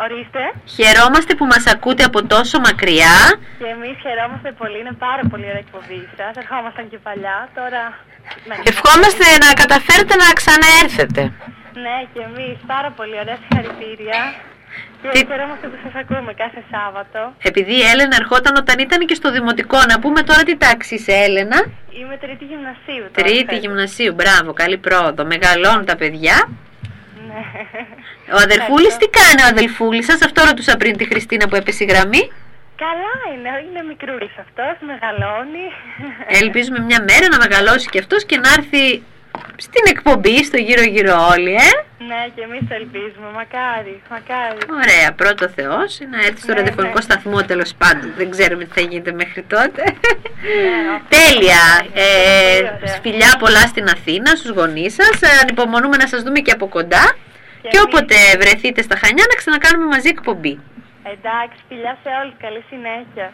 [0.05, 0.43] Ορίστε.
[0.75, 3.15] Χαιρόμαστε που μας ακούτε από τόσο μακριά.
[3.61, 6.33] Και εμείς χαιρόμαστε πολύ, είναι πάρα πολύ ωραία εκπομπή σας.
[6.41, 7.83] Ερχόμασταν και παλιά, τώρα...
[8.49, 11.21] Ναι, Ευχόμαστε να καταφέρετε να ξαναέρθετε.
[11.83, 14.19] Ναι, και εμείς πάρα πολύ ωραία συγχαρητήρια.
[15.01, 17.33] Και Τι- χαιρόμαστε που σας ακούμε κάθε Σάββατο.
[17.43, 21.11] Επειδή η Έλενα ερχόταν όταν ήταν και στο δημοτικό, να πούμε τώρα τι τάξη είσαι
[21.27, 21.59] Έλενα.
[21.99, 23.27] Είμαι τρίτη γυμνασίου τώρα.
[23.27, 23.59] Τρίτη φέτος.
[23.59, 25.25] γυμνασίου, μπράβο, καλή πρόοδο.
[25.25, 26.37] Μεγαλώνουν τα παιδιά.
[27.27, 27.41] Ναι.
[28.35, 31.87] Ο αδελφούλης τι κάνει ο αδελφούλης σας, αυτό ρωτούσα πριν τη Χριστίνα που έπεσε η
[31.87, 32.31] γραμμή.
[32.85, 35.65] Καλά είναι, είναι μικρούλης αυτός, μεγαλώνει.
[36.27, 39.03] Ελπίζουμε μια μέρα να μεγαλώσει και αυτός και να έρθει
[39.57, 41.69] στην εκπομπή, στο γύρω-γύρω όλοι, ε;
[42.09, 43.27] Ναι, και εμείς το ελπίζουμε.
[43.39, 44.57] Μακάρι, μακάρι.
[44.81, 47.01] Ωραία, πρώτο Θεός, να έρθει στο Ναι, ραδιοφωνικό ναι.
[47.07, 48.07] σταθμό τέλος πάντων.
[48.17, 49.81] Δεν ξέρουμε τι θα γίνεται μέχρι τότε.
[50.95, 51.07] αυτό.
[51.17, 51.63] Τέλεια.
[51.93, 52.05] Ε,
[52.59, 52.99] Πολύ ωραία.
[53.01, 55.21] φιλιά πολλά στην Αθήνα, στους γονείς σας.
[55.21, 57.03] Ε, Ανυπομονούμε να σας δούμε και από κοντά.
[57.61, 57.81] Και, εμείς.
[57.85, 60.59] όποτε βρεθείτε στα Χανιά να ξανακάνουμε μαζί εκπομπή.
[61.13, 62.35] Εντάξει, φιλιά σε όλους.
[62.45, 63.27] Καλή συνέχεια.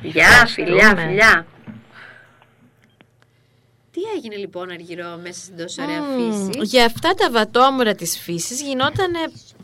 [0.00, 1.02] Γεια, φιλιά, Ευχαριστούμε.
[1.08, 1.46] φιλιά.
[3.96, 8.18] Τι έγινε λοιπόν Αργυρό μέσα στην τόσο ωραία Μμμ, φύση; Για αυτά τα βατόμουρα της
[8.18, 9.18] φύσης γινότανε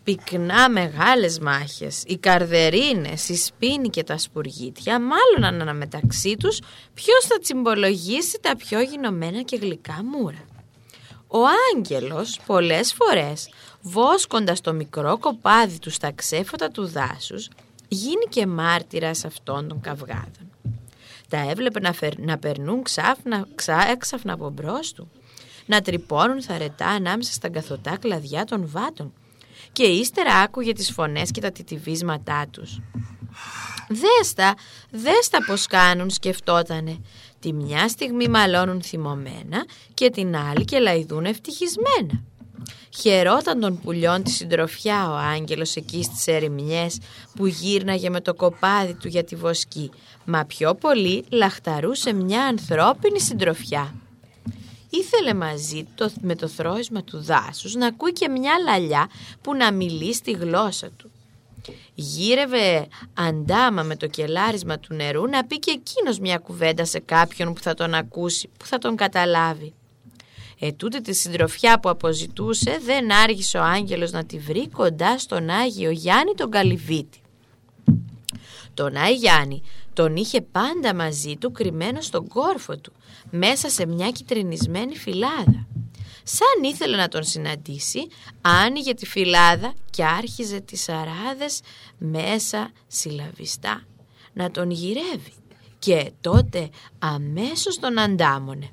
[0.05, 2.03] πυκνά μεγάλες μάχες.
[2.07, 6.61] Οι καρδερίνες, οι σπίνοι και τα σπουργίτια μάλλον αναμεταξύ τους
[6.95, 10.45] ποιος θα τσιμπολογήσει τα πιο γινωμένα και γλυκά μούρα.
[11.27, 11.39] Ο
[11.75, 13.49] άγγελος πολλές φορές
[13.81, 17.49] βόσκοντας το μικρό κοπάδι του στα ξέφωτα του δάσους
[17.89, 20.52] γίνει και μάρτυρας αυτών των καυγάδων.
[21.33, 25.11] Τα έβλεπε να, φερ- να περνούν ξάφνα, ξά, έξαφνα από μπρος του,
[25.67, 29.13] να τρυπώνουν θαρετά ανάμεσα στα καθωτά κλαδιά των βάτων
[29.73, 32.81] και ύστερα άκουγε τις φωνές και τα τιτιβίσματά τους.
[33.89, 34.55] Δέστα,
[34.91, 36.99] δέστα πως κάνουν σκεφτότανε.
[37.41, 42.23] Τη μια στιγμή μαλώνουν θυμωμένα και την άλλη και λαϊδούν ευτυχισμένα.
[43.01, 46.99] Χαιρόταν των πουλιών τη συντροφιά ο άγγελος εκεί στις ερημιές
[47.37, 49.91] που γύρναγε με το κοπάδι του για τη βοσκή,
[50.25, 53.95] μα πιο πολύ λαχταρούσε μια ανθρώπινη συντροφιά.
[54.91, 59.09] Ήθελε μαζί το, με το θρόισμα του δάσους να ακούει και μια λαλιά
[59.41, 61.11] που να μιλεί στη γλώσσα του.
[61.95, 67.53] Γύρευε αντάμα με το κελάρισμα του νερού να πει και εκείνος μια κουβέντα σε κάποιον
[67.53, 69.75] που θα τον ακούσει, που θα τον καταλάβει.
[70.65, 75.91] Ετούτη τη συντροφιά που αποζητούσε δεν άργησε ο άγγελος να τη βρει κοντά στον Άγιο
[75.91, 77.21] Γιάννη τον Καλυβίτη.
[78.75, 82.93] Τον Άι Γιάννη τον είχε πάντα μαζί του κρυμμένο στον κόρφο του,
[83.31, 85.67] μέσα σε μια κυτρινισμένη φυλάδα.
[86.23, 88.07] Σαν ήθελε να τον συναντήσει,
[88.41, 91.61] άνοιγε τη φυλάδα και άρχιζε τις αράδες
[91.99, 93.83] μέσα συλλαβιστά
[94.33, 95.33] να τον γυρεύει
[95.79, 98.71] και τότε αμέσως τον αντάμωνε.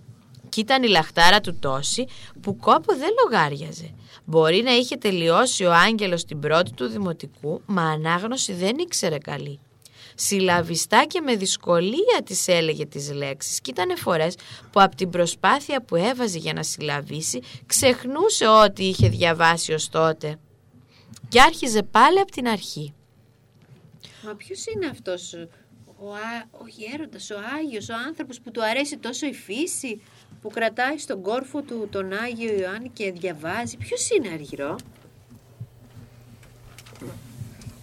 [0.50, 2.06] Κι ήταν η λαχτάρα του τόση
[2.42, 3.94] που κόπο δεν λογάριαζε.
[4.26, 9.60] Μπορεί να είχε τελειώσει ο άγγελος την πρώτη του δημοτικού, μα ανάγνωση δεν ήξερε καλή.
[10.16, 14.36] Συλλαβιστά και με δυσκολία της έλεγε τις λέξεις και ήταν φορές
[14.72, 20.40] που από την προσπάθεια που έβαζε για να συλλαβήσει ξεχνούσε ό,τι είχε διαβάσει ως τότε
[21.30, 22.94] και άρχιζε πάλι από την αρχή.
[24.26, 25.34] Μα ποιος είναι αυτός
[26.00, 26.48] ο, α...
[26.52, 30.02] ο γέροντας, ο Άγιος, ο άνθρωπος που του αρέσει τόσο η φύση,
[30.42, 33.78] που κρατάει στον κόρφο του τον Άγιο Ιωάννη και διαβάζει.
[33.78, 34.76] Ποιος είναι Αργυρό;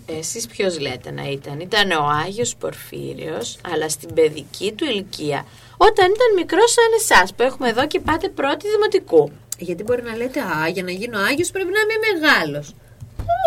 [0.07, 6.05] Εσείς ποιος λέτε να ήταν; Ήταν ο Άγιος Πορφύριος, αλλά στην παιδική του ηλικία, όταν
[6.07, 9.31] ήταν μικρός σαν εσάς που έχουμε εδώ και πάτε πρώτη δημοτικού.
[9.59, 12.75] Γιατί μπορεί να λέτε, α, για να γίνω Άγιος πρέπει να είμαι μεγάλος.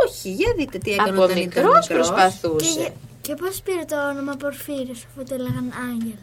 [0.07, 2.79] Όχι, για δείτε τι έκανε Από όταν ήταν μικρός Και, προσπαθούσε.
[2.79, 2.91] γε-
[3.21, 6.17] και πώς πήρε το όνομα Πορφύριος αφού το έλεγαν Άγγελο;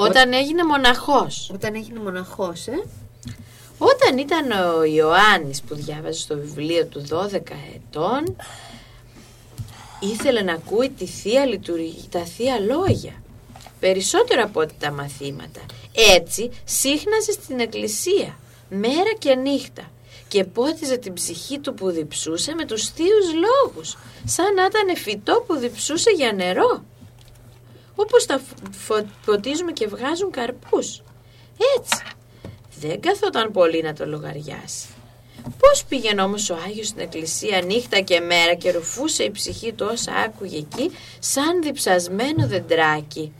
[0.00, 1.50] Όταν έγινε μοναχός.
[1.54, 2.82] Όταν έγινε μοναχός, ε.
[3.78, 8.36] Όταν ήταν ο Ιωάννης που διάβαζε στο βιβλίο του 12 ετών,
[10.00, 13.22] ήθελε να ακούει τη θεία λειτουργία, τα θεία λόγια.
[13.80, 15.60] Περισσότερο από ό,τι τα μαθήματα.
[16.16, 19.82] Έτσι σύχναζε στην εκκλησία, μέρα και νύχτα.
[20.28, 25.44] Και πότιζε την ψυχή του που διψούσε με τους θείους λόγους, σαν να ήταν φυτό
[25.46, 26.84] που διψούσε για νερό.
[28.00, 31.02] Όπως τα φω- φω- ποτίζουμε και βγάζουν καρπούς.
[31.78, 32.02] Έτσι.
[32.80, 34.86] Δεν καθόταν πολύ να το λογαριάσει.
[35.58, 39.88] Πώς πήγαινε όμως ο Άγιος στην εκκλησία νύχτα και μέρα και ρουφούσε η ψυχή του
[39.90, 43.32] όσα άκουγε εκεί σαν διψασμένο δεντράκι.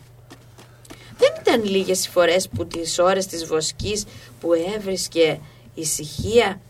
[1.19, 4.05] Δεν ήταν λίγες οι φορές που τις ώρες της βοσκής
[4.41, 5.41] που έβρισκε
[5.75, 6.61] ησυχία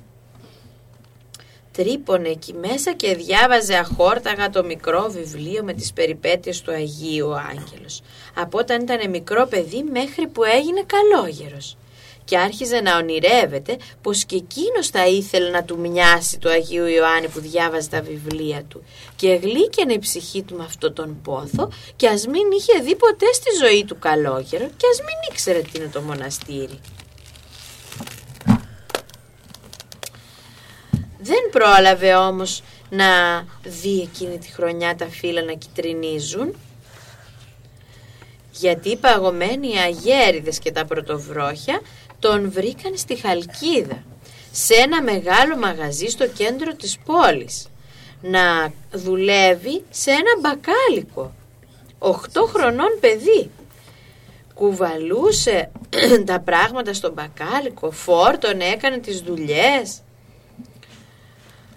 [1.79, 7.35] τρύπωνε εκεί μέσα και διάβαζε αχόρταγα το μικρό βιβλίο με τις περιπέτειες του Αγίου ο
[7.35, 8.03] Άγγελος.
[8.35, 11.77] Από όταν ήταν μικρό παιδί μέχρι που έγινε καλόγερος.
[12.25, 17.29] Και άρχιζε να ονειρεύεται πως και εκείνος θα ήθελε να του μοιάσει του Αγίου Ιωάννη
[17.29, 18.83] που διάβαζε τα βιβλία του.
[19.17, 23.33] Και γλύκαινε η ψυχή του με αυτόν τον πόθο και ας μην είχε δει ποτέ
[23.33, 26.81] στη ζωή του καλόγερο και ας μην ήξερε τι είναι το μοναστήρι.
[31.29, 33.07] Δεν πρόλαβε όμως να
[33.63, 36.55] δει εκείνη τη χρονιά τα φύλλα να κυτρινίζουν.
[38.53, 41.81] Γιατί οι παγωμένοι αγέριδες και τα πρωτοβρόχια
[42.19, 44.03] τον βρήκαν στη Χαλκίδα
[44.53, 47.69] σε ένα μεγάλο μαγαζί στο κέντρο της πόλης
[48.23, 51.33] να δουλεύει σε ένα μπακάλικο
[51.99, 52.13] 8
[52.47, 53.51] χρονών παιδί.
[54.55, 55.71] Κουβαλούσε
[56.27, 60.01] τα πράγματα στον μπακάλικο, φόρτον έκανε τις δουλειές,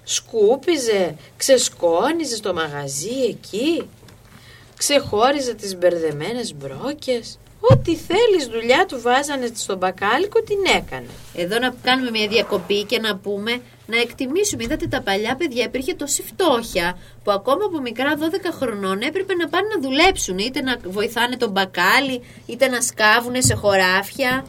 [0.04, 3.90] σκούπιζε, ξεσκόνιζε στο μαγαζί εκεί,
[4.78, 7.38] ξεχώριζε τις μπερδεμένες μπρόκες.
[7.60, 11.10] Ό,τι θέλεις δουλειά του βάζανε στον μπακάλικο την έκανε.
[11.36, 14.64] Εδώ να κάνουμε μια διακοπή και να πούμε να εκτιμήσουμε.
[14.64, 18.22] Είδατε τα παλιά παιδιά υπήρχε τόση φτώχεια που ακόμα από μικρά 12
[18.60, 23.54] χρονών έπρεπε να πάνε να δουλέψουν είτε να βοηθάνε τον μπακάλι είτε να σκάβουν σε
[23.54, 24.46] χωράφια.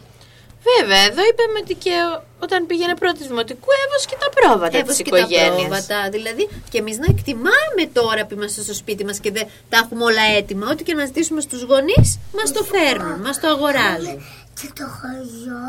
[0.69, 1.91] Βέβαια, εδώ είπαμε ότι και
[2.39, 5.55] όταν πήγαινε πρώτη δημοτικού έβωσε και τα πρόβατα Έβωσε της και τα οικογένειας.
[5.55, 6.09] πρόβατα.
[6.09, 10.03] Δηλαδή και εμείς να εκτιμάμε τώρα που είμαστε στο σπίτι μας και δεν τα έχουμε
[10.03, 10.67] όλα έτοιμα.
[10.71, 14.17] Ό,τι και να ζητήσουμε στους γονείς, μας το φέρνουν, μας το αγοράζουν.
[14.61, 15.61] Και το χωριό.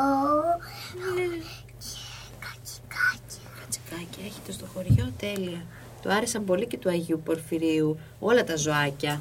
[3.61, 5.65] Κατσικάκια έχετε στο χωριό, τέλεια.
[6.03, 9.21] Του άρεσαν πολύ και του Αγίου Πορφυρίου όλα τα ζωάκια.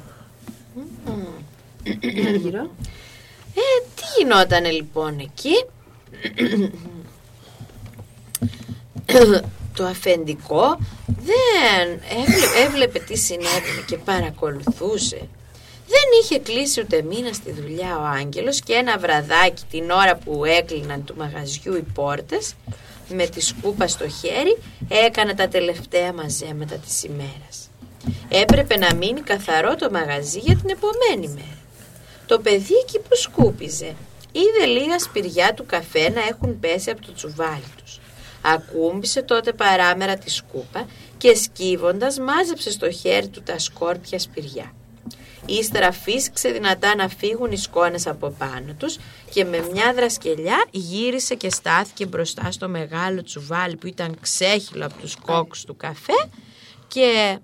[2.42, 2.70] Γύρω.
[3.54, 3.60] Ε,
[3.94, 5.64] τι γινότανε λοιπόν εκεί;
[9.74, 15.28] το αφεντικό δεν έβλεπε, έβλεπε τι συνέβαινε και παρακολουθούσε.
[15.86, 20.44] Δεν είχε κλείσει ούτε μήνα στη δουλειά ο Άγγελος και ένα βραδάκι την ώρα που
[20.44, 22.54] έκλειναν του μαγαζιού οι πόρτες
[23.08, 27.70] με τη σκούπα στο χέρι έκανε τα τελευταία μαζέματα της ημέρας.
[28.28, 31.53] Έπρεπε να μείνει καθαρό το μαγαζί για την επομένη μέρα.
[32.26, 33.94] Το παιδί εκεί που σκούπιζε
[34.32, 38.00] είδε λίγα σπηριά του καφέ να έχουν πέσει από το τσουβάλι τους.
[38.42, 40.86] Ακούμπησε τότε παράμερα τη σκούπα
[41.18, 44.72] και σκύβοντας μάζεψε στο χέρι του τα σκόρπια σπηριά.
[45.46, 48.98] Ύστερα φύσηξε δυνατά να φύγουν οι σκόνες από πάνω τους
[49.30, 54.94] και με μια δρασκελιά γύρισε και στάθηκε μπροστά στο μεγάλο τσουβάλι που ήταν ξέχυλο από
[55.00, 56.28] τους κόκκους του καφέ
[56.88, 57.38] και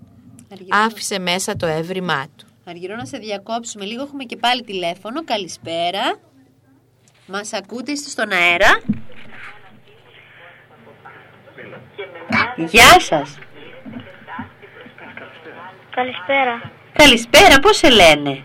[0.69, 2.45] άφησε μέσα το έβριμά του.
[2.71, 4.01] Αργυρό να σε διακόψουμε λίγο.
[4.03, 5.23] Έχουμε και πάλι τηλέφωνο.
[5.23, 6.19] Καλησπέρα.
[7.25, 8.81] Μας ακούτε, είστε στον αέρα;
[12.55, 13.37] Γεια σας.
[15.95, 16.71] Καλησπέρα.
[16.93, 18.41] Καλησπέρα, πώς σε λένε;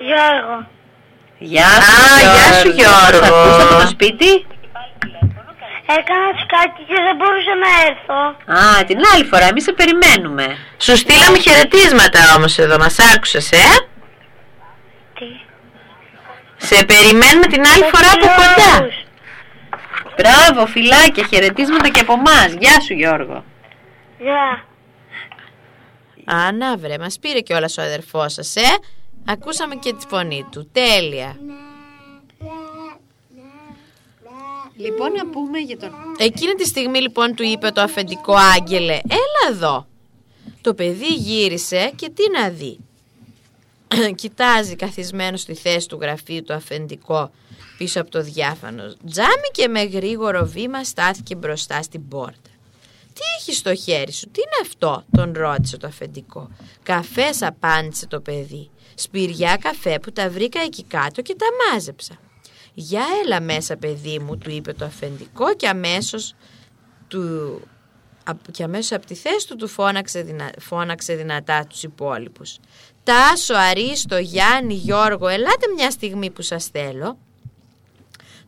[0.00, 0.66] Γιώργο.
[1.38, 3.20] Γεια σου, Α, γεια σου, Γιώργο.
[3.20, 4.46] Μας ακούς από το σπίτι;
[5.96, 8.20] Έκανα σκάκι και δεν μπορούσα να έρθω.
[8.60, 10.56] Α, την άλλη φορά, εμείς σε περιμένουμε.
[10.78, 13.66] Σου στείλαμε χαιρετίσματα όμως εδώ, μας άκουσες, ε;
[15.18, 15.26] Τι;
[16.56, 18.70] Σε περιμένουμε την άλλη φορά από κοντά.
[18.80, 18.96] Όλους.
[20.16, 22.52] Μπράβο, φιλάκια, χαιρετίσματα και από εμάς.
[22.58, 23.44] Γεια σου, Γιώργο.
[24.18, 24.64] Γεια.
[26.36, 28.78] Α, να βρε, μας πήρε κιόλας ο αδερφός σας, ε;
[29.26, 31.36] Ακούσαμε και τη φωνή του, τέλεια.
[34.80, 35.90] Λοιπόν, να πούμε για τον.
[36.18, 39.86] Εκείνη τη στιγμή λοιπόν του είπε το αφεντικό άγγελε «Έλα εδώ».
[40.60, 42.78] Το παιδί γύρισε και τι να δει.
[44.14, 47.30] Κοιτάζει καθισμένος στη θέση του γραφείου το αφεντικό
[47.78, 52.50] πίσω από το διάφανο τζάμι και με γρήγορο βήμα στάθηκε μπροστά στην πόρτα.
[53.12, 56.50] «Τι έχει στο χέρι σου, τι είναι αυτό» τον ρώτησε το αφεντικό.
[56.82, 58.70] «Καφές» απάντησε το παιδί.
[58.94, 62.18] «Σπηριά καφέ που τα βρήκα εκεί κάτω και τα μάζεψα».
[62.80, 66.34] «Για έλα μέσα παιδί μου» του είπε το αφεντικό και αμέσως
[67.08, 67.60] του
[68.24, 70.50] απ- και αμέσως από τη θέση του του φώναξε, δυνα...
[70.58, 72.58] φώναξε δυνατά τους υπόλοιπους.
[73.02, 77.18] Τάσο, Αρίστο, Γιάννη, Γιώργο, ελάτε μια στιγμή που σας θέλω.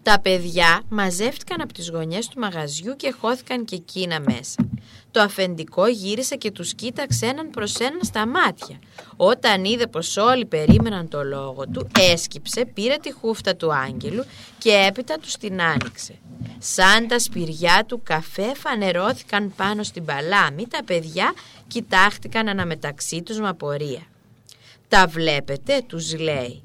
[0.02, 4.68] Τα παιδιά μαζεύτηκαν από τις γωνιές του μαγαζιού και χώθηκαν και εκείνα μέσα.
[5.10, 8.78] Το αφεντικό γύρισε και τους κοίταξε έναν προς έναν στα μάτια.
[9.16, 14.24] Όταν είδε πως όλοι περίμεναν το λόγο του, έσκυψε, πήρε τη χούφτα του άγγελου
[14.58, 16.14] και έπειτα τους την άνοιξε.
[16.58, 21.32] Σαν τα σπηριά του καφέ φανερώθηκαν πάνω στην παλάμη, τα παιδιά
[21.66, 24.02] κοιτάχτηκαν αναμεταξύ τους με απορία.
[24.88, 26.62] «Τα βλέπετε» τους λέει.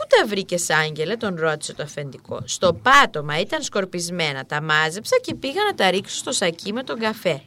[0.00, 2.42] Πού τα βρήκες, Άγγελε, τον ρώτησε το αφεντικό.
[2.44, 4.46] Στο πάτωμα ήταν σκορπισμένα.
[4.46, 7.42] Τα μάζεψα και πήγα να τα ρίξω στο σακί με τον καφέ.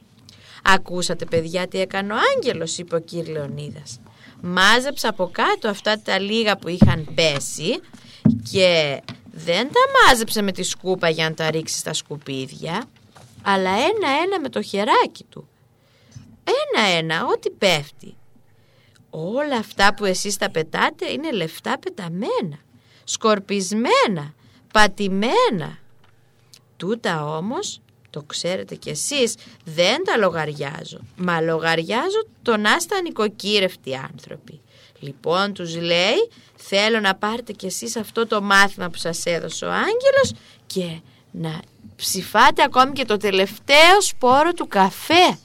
[0.63, 3.99] Ακούσατε, παιδιά, τι έκανε ο Άγγελος, είπε ο κύρι Λεωνίδας.
[4.41, 7.79] Μάζεψα από κάτω αυτά τα λίγα που είχαν πέσει
[8.51, 12.83] και δεν τα μάζεψε με τη σκούπα για να τα ρίξει στα σκουπίδια,
[13.41, 15.47] αλλά ένα-ένα με το χεράκι του.
[16.73, 18.15] Ένα-ένα, ό,τι πέφτει.
[19.15, 22.59] Όλα αυτά που εσείς τα πετάτε είναι λεφτά πεταμένα,
[23.03, 24.33] σκορπισμένα,
[24.73, 25.77] πατημένα.
[26.77, 33.95] Τούτα όμως, το ξέρετε κι εσείς, δεν τα λογαριάζω, μα λογαριάζω το να είστε νοικοκύρευτοι
[33.95, 34.61] άνθρωποι.
[34.99, 39.71] Λοιπόν τους λέει, θέλω να πάρετε κι εσείς αυτό το μάθημα που σας έδωσε ο
[39.71, 40.33] Άγγελος
[40.67, 40.99] και
[41.31, 41.59] να
[41.95, 45.37] ψηφάτε ακόμη και το τελευταίο σπόρο του καφέ.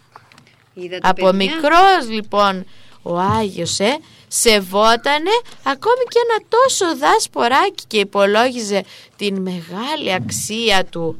[0.75, 2.67] Είδατε, Από παιδιά; μικρός λοιπόν
[3.09, 5.31] ο Άγιος ε, σεβότανε
[5.63, 8.85] ακόμη και ένα τόσο δάσποράκι και υπολόγιζε
[9.17, 11.19] την μεγάλη αξία του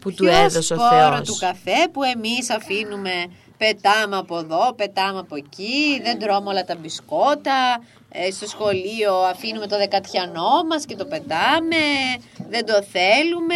[0.00, 1.28] που του έδωσε ο Θεός.
[1.28, 3.10] του καφέ που εμείς αφήνουμε
[3.56, 9.66] πετάμε από εδώ, πετάμε από εκεί, δεν τρώμε όλα τα μπισκότα, ε, στο σχολείο αφήνουμε
[9.66, 11.76] το δεκατιανό μας και το πετάμε,
[12.48, 13.54] δεν το θέλουμε.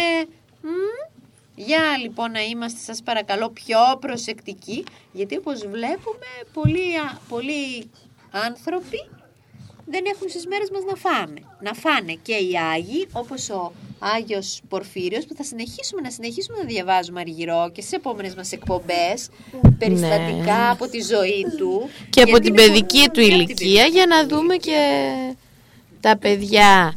[0.61, 1.10] Μμ.
[1.55, 7.89] Για λοιπόν να είμαστε σας παρακαλώ πιο προσεκτικοί, γιατί όπως βλέπουμε πολλοί, α- πολλοί
[8.31, 9.09] άνθρωποι
[9.85, 11.39] δεν έχουν στις μέρες μας να φάμε.
[11.61, 16.63] Να φάνε και οι Άγιοι, όπως ο Άγιος Πορφύριος, που θα συνεχίσουμε να συνεχίσουμε να
[16.63, 19.29] διαβάζουμε αργυρό και στις επόμενες μας εκπομπές,
[19.77, 21.79] περιστατικά από τη ζωή του.
[21.83, 22.05] Ναι.
[22.09, 24.35] Και από γιατί την είναι παιδική πολύ- του και από την ηλικία για να παιδική
[24.35, 24.79] δούμε και
[25.99, 26.93] τα παιδιά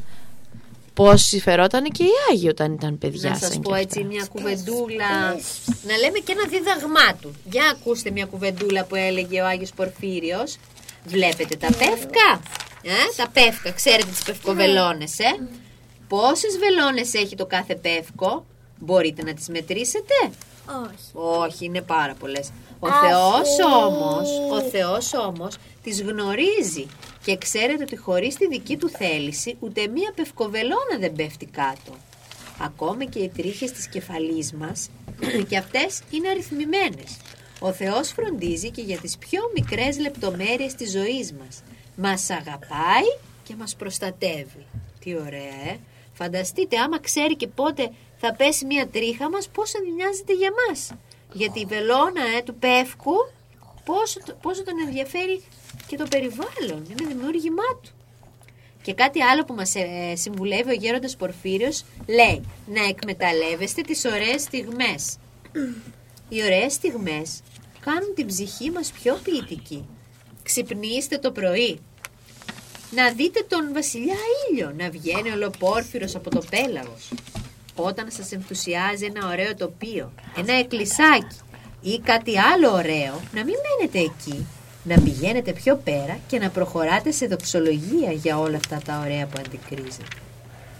[0.95, 4.11] πώς συφερόταν και οι Άγιοι όταν ήταν παιδιά Να σας σαν πω κι έτσι αυτά.
[4.13, 5.11] μια κουβεντούλα,
[5.83, 7.35] να λέμε και ένα δίδαγμά του.
[7.51, 10.57] Για ακούστε μια κουβεντούλα που έλεγε ο Άγιος Πορφύριος.
[11.05, 12.41] Βλέπετε τα πεύκα,
[12.83, 15.49] ε, τα πεύκα, ξέρετε τις πευκοβελώνες, ε;
[16.09, 18.47] Πόσες βελόνες έχει το κάθε πεύκο,
[18.79, 20.15] μπορείτε να τις μετρήσετε;
[20.67, 21.11] Όχι.
[21.45, 22.51] Όχι, είναι πάρα πολλές.
[22.79, 23.63] Ο Αχ, Θεός ε.
[23.85, 26.87] όμως, ο Θεός όμως τις γνωρίζει
[27.25, 31.97] και ξέρετε ότι χωρίς τη δική του θέληση ούτε μία πευκοβελώνα δεν πέφτει κάτω.
[32.61, 34.91] Ακόμα και οι τρίχες της κεφαλής μας
[35.49, 37.17] και αυτές είναι αριθμημένες.
[37.61, 41.63] Ο Θεός φροντίζει και για τις πιο μικρές λεπτομέρειες της ζωής μας.
[41.97, 43.09] Μας αγαπάει
[43.43, 44.67] και μας προστατεύει.
[45.01, 45.79] Τι ωραία, ε!
[46.13, 50.91] Φανταστείτε, άμα ξέρει και πότε θα πέσει μια τρίχα μας, πόσο νοιάζεται για μας.
[51.33, 53.15] Γιατί η βελόνα ε, του πεύκου,
[53.85, 55.43] πόσο, το- πόσο τον ενδιαφέρει
[55.87, 56.85] και το περιβάλλον.
[56.91, 57.91] Είναι δημιούργημά του.
[58.83, 64.43] Και κάτι άλλο που μας ε, συμβουλεύει ο γέροντας Πορφύριος λέει να εκμεταλλεύεστε τις ωραίες
[64.43, 65.17] στιγμές.
[66.29, 67.41] Οι ωραίες στιγμές
[67.81, 69.89] κάνουν την ψυχή μας πιο ποιητική.
[70.43, 71.79] Ξυπνήστε το πρωί.
[72.91, 74.17] Να δείτε τον βασιλιά
[74.51, 77.13] ήλιο να βγαίνει ολοπόρφυρος από το πέλαγος.
[77.75, 81.37] Όταν σας ενθουσιάζει ένα ωραίο τοπίο, ένα εκκλησάκι
[81.81, 84.47] ή κάτι άλλο ωραίο, να μην μένετε εκεί.
[84.85, 89.41] Να πηγαίνετε πιο πέρα και να προχωράτε σε δοξολογία για όλα αυτά τα ωραία που
[89.47, 90.05] αντικρίζετε.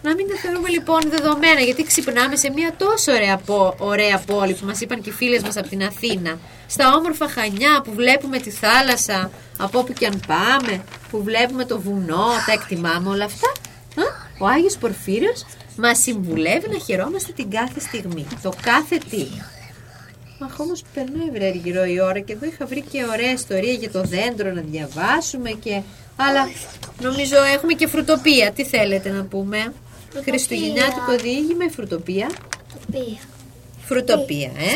[0.03, 4.55] Να μην τα θεωρούμε λοιπόν δεδομένα, γιατί ξυπνάμε σε μια τόσο ωραία, πο- ωραία πόλη
[4.55, 6.39] που μας είπαν και οι φίλες μας από την Αθήνα.
[6.67, 11.81] Στα όμορφα Χανιά που βλέπουμε τη θάλασσα από όπου και αν πάμε, που βλέπουμε το
[11.81, 13.49] βουνό, τα εκτιμάμε όλα αυτά.
[14.03, 14.05] Α,
[14.39, 15.45] ο Άγιος Πορφύριος
[15.77, 19.27] μας συμβουλεύει να χαιρόμαστε την κάθε στιγμή, το κάθε τι.
[20.45, 23.91] Αχ, όμως περνάει βρε γύρω η ώρα και εδώ είχα βρει και ωραία ιστορία για
[23.91, 25.81] το δέντρο να διαβάσουμε και...
[26.17, 26.49] Αλλά
[27.01, 28.53] νομίζω έχουμε και φρουτοπία.
[28.53, 29.73] Τι θέλετε να πούμε;
[30.25, 32.31] Χριστουγεννιάτικο διήγημα ή φρουτοπία.
[32.87, 33.19] Οποία.
[33.85, 34.75] Φρουτοπία, ε.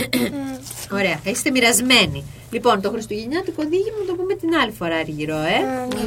[0.98, 2.24] Ωραία, είστε μοιρασμένοι.
[2.50, 5.60] Λοιπόν, το Χριστουγεννιάτικο διήγημα να το πούμε την άλλη φορά, Αργυρό, ε.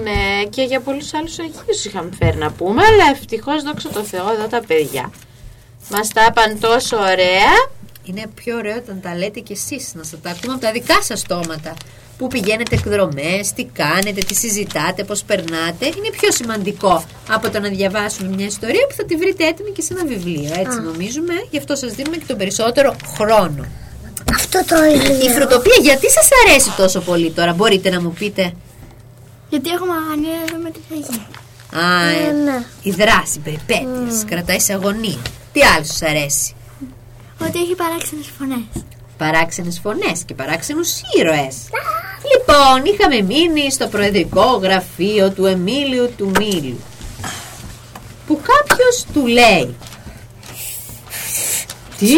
[0.03, 4.31] Ναι, και για πολλούς άλλους Αγίους είχαμε φέρει να πούμε, αλλά ευτυχώς δόξα τω Θεώ
[4.31, 5.11] εδώ τα παιδιά.
[5.89, 7.73] Μας τα είπαν τόσο ωραία.
[8.05, 11.01] Είναι πιο ωραίο όταν τα λέτε κι εσείς, να σας τα ακούμε από τα δικά
[11.01, 11.73] σας στόματα.
[12.17, 15.85] Πού πηγαίνετε εκδρομές, τι κάνετε, τι συζητάτε, πώς περνάτε.
[15.85, 19.81] Είναι πιο σημαντικό από το να διαβάσουμε μια ιστορία που θα τη βρείτε έτοιμη και
[19.81, 20.51] σε ένα βιβλίο.
[20.57, 23.65] Έτσι νομίζουμε, γι' αυτό σας δίνουμε και τον περισσότερο χρόνο.
[24.35, 25.29] Αυτό το Η ίδιο.
[25.29, 28.53] φρουτοπία γιατί σας αρέσει τόσο πολύ τώρα, μπορείτε να μου πείτε;
[29.49, 31.25] Γιατί έχουμε αγωνία εδώ με την παγή.
[31.85, 32.63] Α, ε, ναι.
[32.81, 35.17] η δράση, η περιπέτειες, κρατάει σε αγωνία.
[35.53, 36.55] Τι άλλο σας αρέσει;
[37.41, 38.85] Ότι έχει παράξενες φωνές.
[39.17, 41.55] παράξενες φωνές και παράξενους ήρωες.
[42.33, 46.79] Λοιπόν, είχαμε μείνει στο προεδρικό γραφείο του Εμίλιου του Μίλιου
[48.27, 49.75] που κάποιος του λέει
[51.97, 52.13] Τι,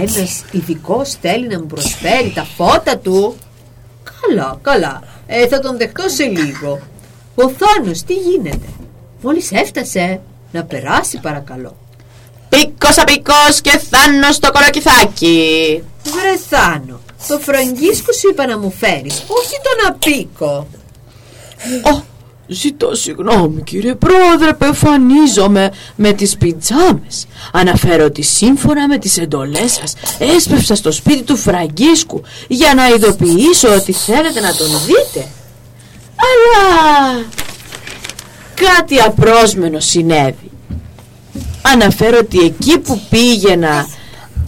[0.00, 3.36] ένας ειδικός θέλει να μου προσφέρει τα φώτα του
[4.26, 6.80] Καλά, καλά, ε, θα τον δεχτώ σε λίγο
[7.34, 8.66] Ο Θάνος τι γίνεται
[9.22, 10.20] Μόλις έφτασε,
[10.52, 11.76] να περάσει παρακαλώ
[12.56, 15.82] Πίκος απίκος και θάνος στο κολοκυθάκι.
[16.04, 20.66] Βρε Θάνο, το φραγκίσκο σου είπα να μου φέρεις, όχι τον απίκο.
[21.82, 22.02] Ω,
[22.46, 27.26] ζητώ συγγνώμη κύριε πρόεδρε που εμφανίζομαι με τις πιτζάμες.
[27.52, 33.74] Αναφέρω ότι σύμφωνα με τις εντολές σας έσπευσα στο σπίτι του Φραγκίσκου για να ειδοποιήσω
[33.74, 35.28] ότι θέλετε να τον δείτε.
[36.16, 37.24] Αλλά
[38.54, 40.51] κάτι απρόσμενο συνέβη.
[41.62, 43.86] Αναφέρω ότι εκεί που πήγαινα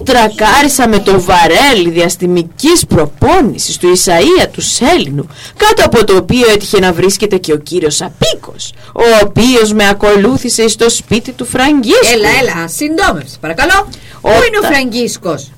[0.05, 6.79] Τρακάρισα με το βαρέλι διαστημικής προπόνησης του Ισαΐα του Σέλινου κάτω από το οποίο έτυχε
[6.79, 12.29] να βρίσκεται και ο κύριος Απίκος ο οποίος με ακολούθησε στο σπίτι του Φραγκίσκου Έλα,
[12.41, 13.89] έλα, συντόμευση, παρακαλώ.
[14.21, 15.51] Πού είναι ο Όταν- Φραγκίσκος;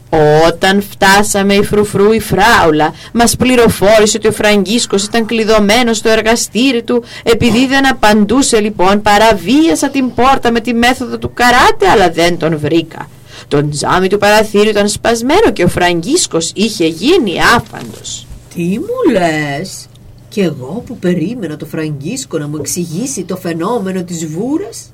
[0.47, 6.83] Όταν φτάσαμε η φρουφρού η φράουλα μας πληροφόρησε ότι ο Φραγκίσκος ήταν κλειδωμένος στο εργαστήρι
[6.83, 12.39] του επειδή δεν απαντούσε λοιπόν παραβίασα την πόρτα με τη μέθοδο του καράτε αλλά δεν
[12.39, 13.09] τον βρήκα.
[13.49, 18.27] Το τζάμι του παραθύρου ήταν σπασμένο και ο Φραγκίσκος είχε γίνει άφαντος.
[18.55, 19.87] Τι μου λες;
[20.29, 24.93] Κι εγώ που περίμενα το Φραγκίσκο να μου εξηγήσει το φαινόμενο της βούρας.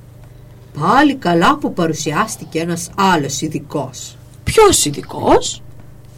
[0.80, 4.16] Πάλι καλά που παρουσιάστηκε ένας άλλος ειδικός.
[4.44, 5.62] Ποιος ειδικός;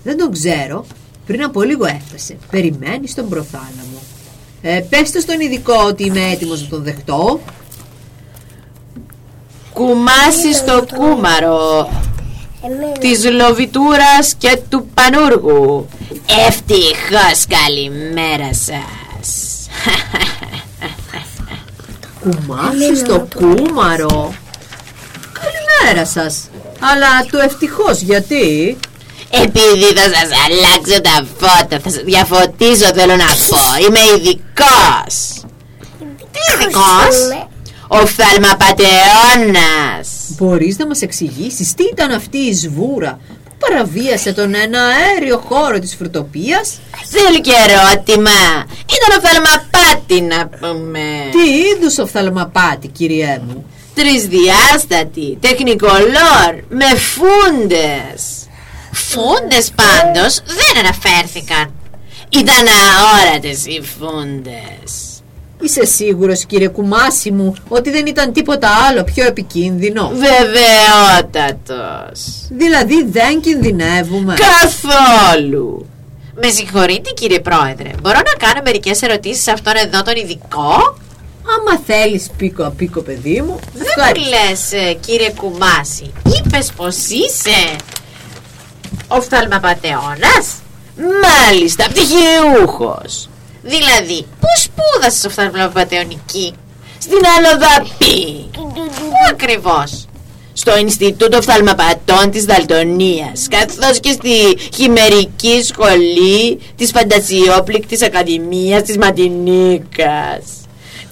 [0.02, 0.84] Δεν τον ξέρω.
[1.26, 2.36] Πριν από λίγο έφτασε.
[2.50, 4.02] Περιμένεις στον προθάλαμο.
[4.62, 7.40] Ε, πες το στον ειδικό ότι είμαι έτοιμος να τον δεχτώ.
[9.72, 11.88] Κουμάσεις στο κούμαρο
[12.66, 12.92] Εμένα.
[12.98, 15.88] της Λοβιτούρας και του Πανούργου.
[16.46, 19.28] Ευτυχώς καλημέρα σας.
[22.20, 24.34] Κουμάσι στο κούμαρο.
[25.32, 26.50] Καλημέρα σας.
[26.78, 28.76] Αλλά το ευτυχώς γιατί...
[29.30, 33.84] Επειδή θα σας αλλάξω τα φώτα, θα σας διαφωτίσω θέλω να πω.
[33.86, 35.42] Είμαι ειδικός.
[36.32, 37.16] Τι ειδικός;
[40.30, 40.34] Ο φθαλμαπατεώνας.
[40.36, 45.78] Μπορείς να μας εξηγήσεις τι ήταν αυτή η σβούρα που παραβίασε τον ένα αέριο χώρο
[45.78, 48.30] της φρουτοπίας; Θέλει και ερώτημα.
[48.96, 51.04] Ήταν ο φθαλμαπάτη να πούμε.
[51.30, 53.64] Τι είδους οφθαλμαπάτη κυριέ μου;
[53.94, 58.46] Τρισδιάστατη, τεχνικολόρ, με φούντες.
[58.92, 61.72] Φούντες πάντως δεν αναφέρθηκαν.
[62.28, 65.13] Ήταν αόρατες οι φούντες.
[65.64, 71.66] Είσαι σίγουρος κύριε Κουμάση μου ότι δεν ήταν τίποτα άλλο πιο επικίνδυνο; Βεβαιότατος.
[72.50, 74.34] Δηλαδή δεν κινδυνεύουμε.
[74.34, 75.86] Καθόλου.
[76.34, 80.96] Με συγχωρείτε κύριε πρόεδρε, μπορώ να κάνω μερικές ερωτήσεις σε αυτόν εδώ τον ειδικό;
[81.58, 83.58] Άμα θέλεις πίκο απίκο παιδί μου.
[83.74, 87.76] Δεν μου λες ε, κύριε Κουμάση, είπες πως είσαι
[89.08, 90.54] οφθαλμαπατεώνας.
[90.96, 93.28] Μάλιστα, πτυχιούχος.
[93.66, 96.54] Δηλαδή, πού σπούδασες οφθαλμαπατεωνική.
[96.98, 98.50] Στην Αλοδαπή.
[98.52, 100.06] Πού ακριβώς;
[100.52, 110.63] Στο Ινστιτούτο Οφθαλμαπατών της Δαλτονίας καθώς και στη Χειμερική Σχολή της Φαντασιόπληκτης Ακαδημίας της Ματινίκας.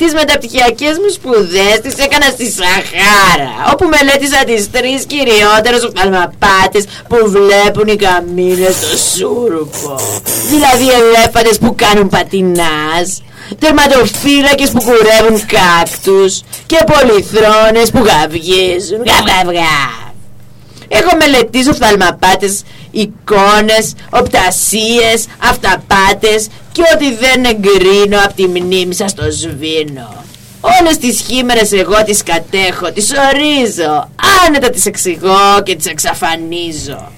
[0.04, 7.16] Τις μεταπτυχιακές μου σπουδές τις έκανα στη Σαχάρα όπου μελέτησα τις τρεις κυριότερες οφθαλμαπάτες που
[7.30, 10.00] βλέπουν οι καμίνες στο σούρουπο.
[10.50, 13.22] Δηλαδή ελέφαντες που κάνουν πατινάς
[13.58, 20.02] τερματοφύλακες που κουρεύουν κάκτους και πολυθρόνες που γαυγίζουν γαβ γαβ γαβ
[20.88, 29.22] Έχω μελετήσει οφθαλμαπάτες, εικόνες, οπτασίες, αυταπάτες και ό,τι δεν εγκρίνω από τη μνήμη σας το
[29.30, 30.24] σβήνω.
[30.80, 34.08] Όλες τις χήμερες εγώ τις κατέχω, τις ορίζω,
[34.46, 37.12] άνετα τις εξηγώ και τις εξαφανίζω.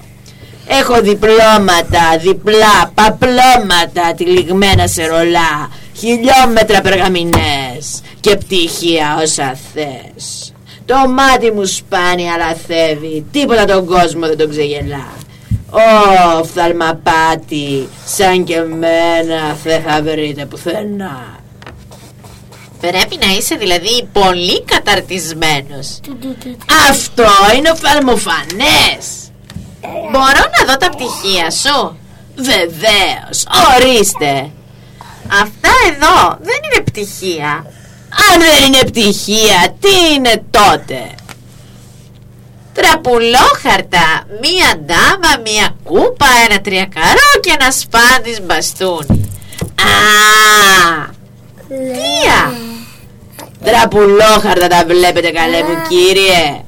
[0.67, 10.53] Έχω διπλώματα, διπλά, παπλώματα τυλιγμένα σε ρολά, χιλιόμετρα περγαμηνές και πτυχία όσα θες.
[10.85, 15.07] Το μάτι μου σπάνει αλαθεύει, τίποτα τον κόσμο δεν τον ξεγελά.
[15.75, 21.39] Ω, φθαλμαπάτη, σαν και εμένα δεν θα βρείτε πουθενά.
[22.79, 25.99] Πρέπει να είσαι δηλαδή πολύ καταρτισμένος.
[26.89, 27.25] Αυτό
[27.57, 29.05] είναι οφθαλμοφανές.
[30.11, 31.97] Μπορώ να δω τα πτυχία σου;
[32.35, 33.45] Βεβαίως,
[33.75, 34.49] ορίστε.
[35.41, 37.65] Αυτά εδώ δεν είναι πτυχία.
[38.31, 41.15] Αν δεν είναι πτυχία, τι είναι τότε;
[42.75, 49.31] Τραπουλόχαρτα, μία ντάμα, μία κούπα, ένα τριακαρό και ένα σπάντης μπαστούνι.
[49.75, 51.13] Α,
[51.67, 51.75] τι
[53.65, 56.63] Τραπουλόχαρτα τα βλέπετε καλέ μου κύριε.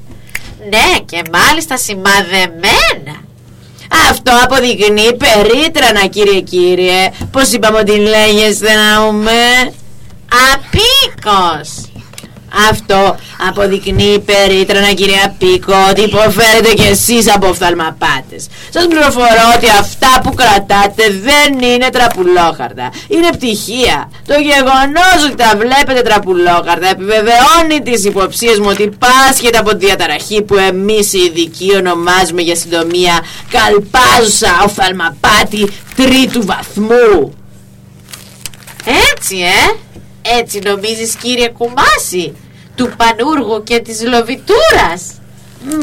[0.70, 3.16] Ναι και μάλιστα σημαδεμένα.
[4.10, 7.10] Αυτό αποδεικνύει περίτρανα κύριε κύριε.
[7.32, 9.74] Πως είπαμε ότι λέγεστε να πούμε;
[10.54, 11.70] Απίκος
[12.70, 13.16] Αυτό
[13.50, 18.48] αποδεικνύει περίτρανα κύριε Απίκο Ότι υποφέρετε κι εσείς από οφθαλμαπάτες.
[18.70, 24.12] Σας πληροφορώ ότι αυτά που κρατάτε δεν είναι τραπουλόχαρτα Είναι πτυχία.
[24.26, 30.42] Το γεγονός ότι τα βλέπετε τραπουλόχαρτα Επιβεβαιώνει τις υποψίες μου ότι πάσχεται από τη διαταραχή
[30.42, 37.34] που εμείς οι ειδικοί ονομάζουμε για συντομία Καλπάζουσα οφθαλμαπάτη τρίτου βαθμού.
[39.14, 39.76] Έτσι ε
[40.40, 42.36] Έτσι νομίζεις κύριε Κουμάση
[42.76, 45.02] Του Πανούργου και της Λοβιτούρας;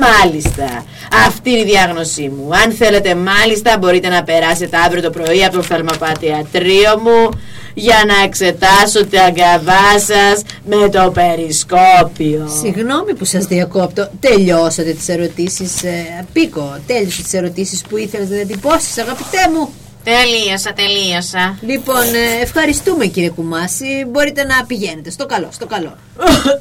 [0.00, 0.84] Μάλιστα.
[1.26, 2.48] Αυτή είναι η διάγνωσή μου.
[2.64, 7.28] Αν θέλετε μάλιστα μπορείτε να περάσετε αύριο το πρωί από το φθαλμαπατιατρίο μου
[7.74, 12.48] για να εξετάσω τα αγκαβά σας με το περισκόπιο.
[12.62, 14.10] Συγγνώμη που σας διακόπτω.
[14.20, 15.82] Τελειώσατε τις ερωτήσεις.
[15.82, 19.68] Ε, Πίκο, τέλειωσε τις ερωτήσεις που ήθελες να διατυπώσεις, αγαπητέ μου.
[20.04, 21.58] Τελείωσα, τελείωσα.
[21.60, 24.04] Λοιπόν, ε, ευχαριστούμε κύριε Κουμάση.
[24.10, 25.10] Μπορείτε να πηγαίνετε.
[25.10, 25.96] Στο καλό, στο καλό.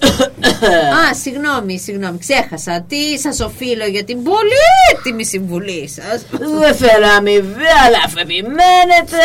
[1.00, 2.86] Α, συγγνώμη, συγγνώμη, ξέχασα.
[2.88, 6.26] Τι σας οφείλω για την πολύτιμη συμβουλή σας;
[6.60, 9.24] Δεν θέλω αμοιβή, αλλά αφού επιμένετε.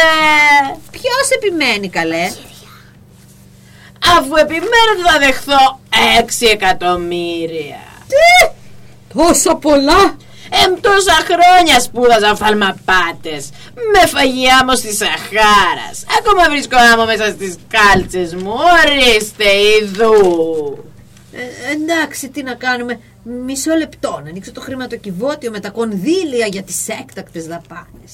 [0.91, 2.31] Ποιος επιμένει καλέ;
[4.19, 5.81] Αφού επιμένετε θα δεχθώ
[6.43, 7.81] 6 εκατομμύρια.
[8.09, 8.51] Τι,
[9.15, 10.17] τόσα πολλά;
[10.51, 13.51] Εμ τόσα χρόνια σπούδαζα φαλμαπάτες
[13.93, 16.05] Με φαγιά μου στη Σαχάρας.
[16.19, 18.53] Ακόμα βρίσκω άμμο μέσα στις κάλτσες μου.
[18.53, 20.79] Ορίστε ειδού
[21.33, 23.01] Ε, εντάξει, τι να κάνουμε.
[23.23, 28.13] Μισό λεπτό να ανοίξω το χρηματοκιβώτιο με τα κονδύλια για τις έκτακτες δαπάνες.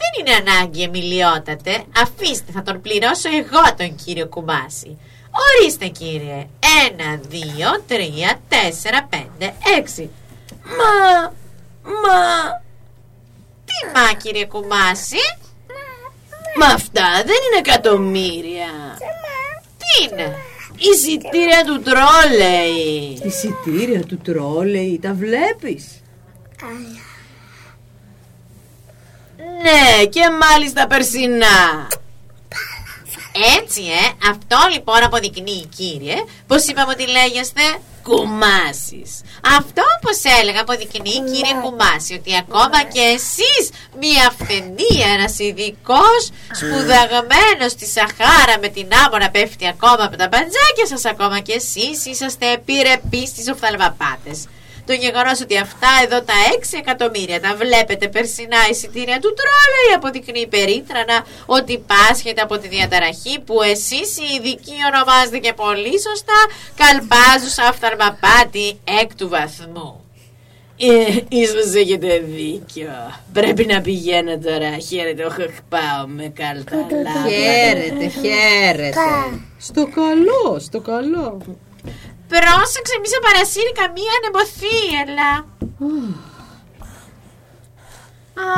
[0.00, 1.84] Δεν είναι ανάγκη εμιλιότατε.
[2.02, 4.98] Αφήστε θα τον πληρώσω εγώ τον κύριο Κουμπάση
[5.42, 6.46] Ορίστε κύριε.
[6.86, 10.10] Ένα, δύο, τρία, τέσσερα, πέντε, έξι.
[10.64, 11.32] Μα
[11.84, 12.62] Μα...
[13.74, 15.16] Τι μα κύριε Κουμάση.
[16.56, 18.98] Μα αυτά δεν είναι εκατομμύρια.
[19.78, 20.36] Τι είναι;
[20.76, 23.20] Εισιτήρια του τρόλεϊ.
[23.24, 26.02] Εισιτήρια του τρόλεϊ, τα βλέπεις;
[29.62, 31.88] Ναι και μάλιστα περσινά
[33.58, 36.16] έτσι ε, αυτό λοιπόν αποδεικνύει κύριε.
[36.46, 37.62] Πως είπαμε ότι λέγεστε;
[38.02, 39.12] Κουμάσης.
[39.58, 43.64] Αυτό όπως έλεγα αποδεικνύει κύριε Κουμάση Ότι ακόμα και εσείς
[44.00, 46.22] Μια αυθεντία, ένας ειδικός
[46.52, 52.06] Σπουδαγμένος στη Σαχάρα Με την άμμονα πέφτει ακόμα από τα μπαντζάκια σας Ακόμα και εσείς
[52.06, 54.48] είσαστε επιρρεπείς στις οφθαλμαπάτες
[54.86, 60.46] το γεγονός ότι αυτά εδώ τα 6 εκατομμύρια τα βλέπετε περσινά εισιτήρια του τρόλεϊ αποδεικνύει
[60.46, 66.38] περίτρανα ότι πάσχεται από τη διαταραχή που εσείς οι ειδικοί ονομάζετε και πολύ σωστά
[66.76, 70.04] καλπάζουσα αυθαρμαπάτη εκ του βαθμού.
[70.76, 72.90] Ε, ίσως έχετε δίκιο.
[73.32, 74.78] Πρέπει να πηγαίνω τώρα.
[74.78, 77.28] Χαίρετε, όχι πάω με καλταλά.
[77.28, 79.00] Χαίρετε, χαίρετε.
[79.58, 81.40] Στο καλό, στο καλό.
[82.28, 85.30] Πρόσεξε, μη σε παρασύρει καμία ανεμοθύελα.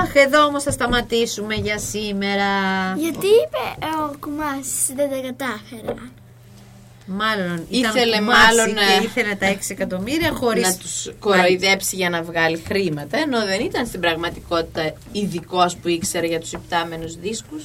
[0.01, 2.51] Αχ, εδώ όμως θα σταματήσουμε για σήμερα.
[2.97, 6.11] Γιατί είπε ο Κουμάσης δεν τα κατάφερα.
[7.07, 10.67] Μάλλον ήταν Ήθελε κουμάσι μάλλον, και ε, ήθελε τα 6 εκατομμύρια χωρίς...
[10.67, 16.27] να τους κοροϊδέψει για να βγάλει χρήματα ενώ δεν ήταν στην πραγματικότητα ειδικός που ήξερε
[16.27, 17.65] για τους υπτάμενους δίσκους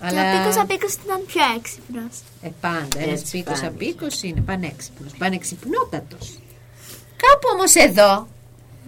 [0.00, 2.14] Και ο Πίκος Απίκος ήταν πιο έξυπνος.
[2.42, 2.98] Ε, πάντα.
[2.98, 3.66] Ένας Έτσι πίκο πάντα.
[3.66, 5.12] απίκος είναι πανέξυπνος.
[5.18, 6.38] Πανεξυπνότατος.
[7.16, 8.28] Κάπου όμως εδώ,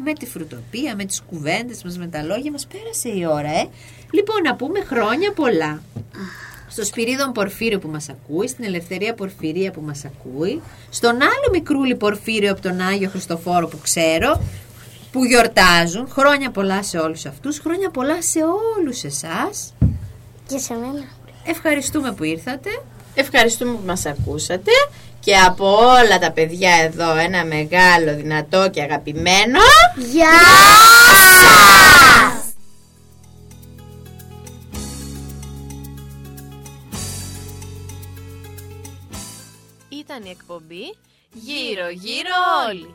[0.04, 3.68] με τη φρουτοπία, με τις κουβέντες μας, με τα λόγια μας, πέρασε η ώρα, ε.
[4.10, 5.82] Λοιπόν, να πούμε χρόνια πολλά.
[6.68, 11.94] Στο Σπυρίδων Πορφύριο που μας ακούει, στην Ελευθερία Πορφυρία που μας ακούει, στον άλλο μικρούλι
[11.94, 14.40] Πορφύριο από τον Άγιο Χριστοφόρο που ξέρω,
[15.12, 16.08] που γιορτάζουν.
[16.08, 18.38] Χρόνια πολλά σε όλους αυτούς, χρόνια πολλά σε
[18.78, 19.72] όλους εσάς.
[20.52, 21.04] Και σε μένα.
[21.44, 22.70] Ευχαριστούμε που ήρθατε.
[23.14, 24.70] Ευχαριστούμε που μας ακούσατε
[25.20, 29.58] και από όλα τα παιδιά εδώ ένα μεγάλο, δυνατό και αγαπημένο
[29.96, 30.28] Γεια
[39.88, 40.94] ήταν η εκπομπή
[41.32, 42.34] Γύρω Γύρω
[42.68, 42.94] Όλοι.